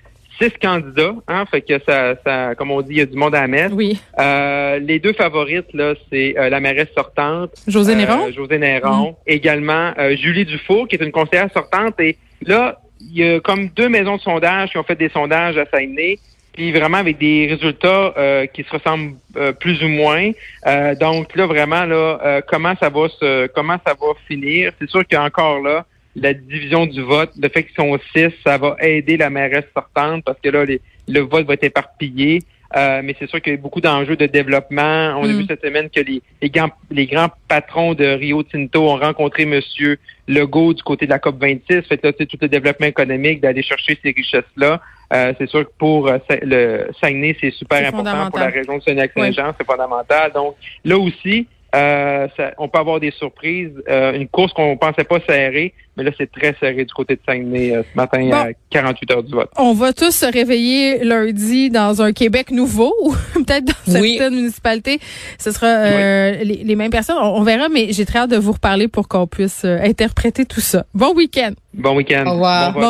six 0.41 0.53
candidats, 0.61 1.15
hein, 1.27 1.45
fait 1.51 1.63
que 1.63 1.79
ça, 1.87 2.15
ça, 2.25 2.55
comme 2.55 2.71
on 2.71 2.81
dit, 2.83 2.93
il 2.93 2.99
y 2.99 3.01
a 3.01 3.07
du 3.07 3.17
monde 3.17 3.35
à 3.35 3.43
la 3.43 3.49
messe. 3.49 3.73
Oui. 3.73 4.01
Euh, 4.19 4.79
les 4.79 4.99
deux 4.99 5.13
favorites, 5.13 5.73
là, 5.75 5.95
c'est 6.11 6.39
euh, 6.39 6.49
la 6.49 6.61
mairesse 6.61 6.89
sortante. 6.95 7.51
José 7.67 7.95
Néron? 7.95 8.27
Euh, 8.27 8.33
José 8.33 8.59
Néron. 8.59 9.17
Également 9.27 9.93
euh, 9.99 10.17
Julie 10.17 10.45
Dufour, 10.45 10.89
qui 10.89 10.97
est 10.97 11.05
une 11.05 11.13
conseillère 11.13 11.51
sortante. 11.53 11.99
Et 12.01 12.17
là, 12.47 12.81
il 13.01 13.19
y 13.19 13.29
a 13.29 13.41
comme 13.41 13.69
deux 13.69 13.89
maisons 13.89 14.17
de 14.17 14.21
sondage 14.21 14.71
qui 14.71 14.79
ont 14.79 14.85
fait 14.85 14.99
des 14.99 15.09
sondages 15.09 15.57
à 15.57 15.67
Saguenay, 15.67 16.19
puis 16.53 16.73
vraiment 16.73 16.99
avec 16.99 17.19
des 17.19 17.47
résultats 17.49 18.15
euh, 18.17 18.47
qui 18.47 18.65
se 18.65 18.71
ressemblent 18.71 19.15
euh, 19.37 19.53
plus 19.53 19.83
ou 19.83 19.89
moins. 19.89 20.31
Euh, 20.67 20.95
donc 20.95 21.35
là, 21.37 21.47
vraiment, 21.47 21.85
là, 21.85 22.43
comment 22.49 22.75
ça 22.81 22.89
va 22.89 23.09
se 23.09 23.47
comment 23.49 23.77
ça 23.87 23.95
va 23.95 24.09
finir? 24.27 24.73
C'est 24.81 24.91
sûr 24.91 25.07
qu'il 25.07 25.17
y 25.17 25.21
a 25.21 25.25
encore 25.25 25.61
là 25.61 25.85
la 26.17 26.35
division 26.35 26.87
du 26.87 27.03
vote, 27.03 27.31
le 27.41 27.49
fait 27.49 27.65
qu'ils 27.65 27.75
sont 27.77 27.99
six, 28.15 28.31
ça 28.45 28.59
va 28.59 28.77
aider 28.81 29.17
la 29.17 29.31
mairesse 29.31 29.67
sortante 29.75 30.25
parce 30.25 30.39
que 30.41 30.49
là, 30.49 30.65
le 31.09 31.21
vote 31.21 31.47
va 31.47 31.55
être 31.55 31.65
éparpillé. 31.65 32.41
Euh, 32.77 33.01
mais 33.03 33.17
c'est 33.19 33.31
sûr 33.31 33.41
qu'il 33.41 33.55
y 33.55 33.57
a 33.57 33.59
beaucoup 33.59 33.81
d'enjeux 33.81 34.17
de 34.17 34.27
développement. 34.27 35.15
On 35.19 35.25
a 35.25 35.29
Mm. 35.29 35.39
vu 35.39 35.45
cette 35.49 35.63
semaine 35.65 35.89
que 35.89 36.01
les, 36.01 36.21
les, 36.43 36.51
grands, 36.51 36.69
les 36.91 37.07
grands 37.07 37.31
patrons 37.49 37.95
de 37.95 38.05
Rio 38.05 38.43
Tinto 38.43 38.91
ont 38.91 38.99
rencontré 38.99 39.47
Monsieur 39.47 39.99
Legault 40.27 40.75
du 40.75 40.83
côté 40.83 41.07
de 41.07 41.11
la 41.11 41.19
COP 41.19 41.41
26. 41.41 41.83
Fait 41.89 41.97
que 41.97 42.09
là, 42.09 42.13
c'est 42.19 42.27
tout 42.27 42.37
le 42.43 42.49
développement 42.49 42.87
économique 42.87 43.41
d'aller 43.41 43.63
chercher 43.63 43.99
ces 44.03 44.11
richesses-là. 44.11 44.83
Euh, 45.15 45.33
c'est 45.39 45.49
sûr 45.49 45.65
que 45.65 45.73
pour 45.79 46.09
euh, 46.09 46.19
le 46.43 46.89
Saguenay, 47.01 47.35
c'est 47.41 47.53
super 47.53 47.89
important 47.89 48.29
pour 48.29 48.39
la 48.39 48.49
région 48.49 48.77
de 48.77 48.83
Saguenay-Saint-Jean. 48.83 49.55
C'est 49.59 49.67
fondamental. 49.67 50.33
Donc, 50.35 50.57
là 50.85 50.99
aussi, 50.99 51.47
euh, 51.75 52.27
ça- 52.37 52.53
on 52.59 52.69
peut 52.69 52.79
avoir 52.79 53.01
des 53.01 53.11
surprises. 53.11 53.73
Euh, 53.89 54.13
une 54.13 54.29
course 54.29 54.53
qu'on 54.53 54.77
pensait 54.77 55.05
pas 55.05 55.19
serrée, 55.29 55.75
mais 55.97 56.05
là, 56.05 56.11
c'est 56.17 56.31
très 56.31 56.55
serré 56.61 56.85
du 56.85 56.95
côté 56.95 57.17
de 57.17 57.21
Saguenay 57.27 57.75
euh, 57.77 57.83
ce 57.91 57.97
matin 57.97 58.21
Bon. 58.25 58.33
à 58.33 58.47
48 58.71 59.11
heures 59.11 59.23
du 59.23 59.33
vote. 59.33 59.51
On 59.59 59.75
va 59.75 59.93
tous 59.93 60.13
se 60.15 60.27
réveiller 60.27 61.05
lundi 61.05 61.71
dans 61.71 62.01
un 62.03 62.13
Québec 62.13 62.51
nouveau 62.51 62.95
ou 63.05 63.13
peut-être 63.35 63.65
dans 63.65 64.01
Oui. 64.01 64.17
certaines 64.19 64.37
municipalités. 64.37 64.99
Ce 65.39 65.51
sera 65.53 65.67
euh, 65.67 66.33
les, 66.43 66.63
les 66.65 66.77
mêmes 66.77 66.91
personnes. 66.91 67.17
On, 67.21 67.39
on 67.39 67.43
verra, 67.43 67.69
mais 67.69 67.93
j'ai 67.93 68.07
très 68.07 68.21
hâte 68.21 68.31
de 68.31 68.37
vous 68.37 68.53
reparler 68.53 68.89
pour 68.89 69.09
qu'on 69.09 69.27
puisse 69.27 69.65
euh, 69.65 69.79
interpréter 69.83 70.47
tout 70.47 70.61
ça. 70.61 70.87
Bon 70.95 71.15
week-end. 71.15 71.53
Bon 71.75 71.95
week-end. 71.97 72.25
Au 72.27 72.33
revoir. 72.33 72.73
Bon 72.73 72.81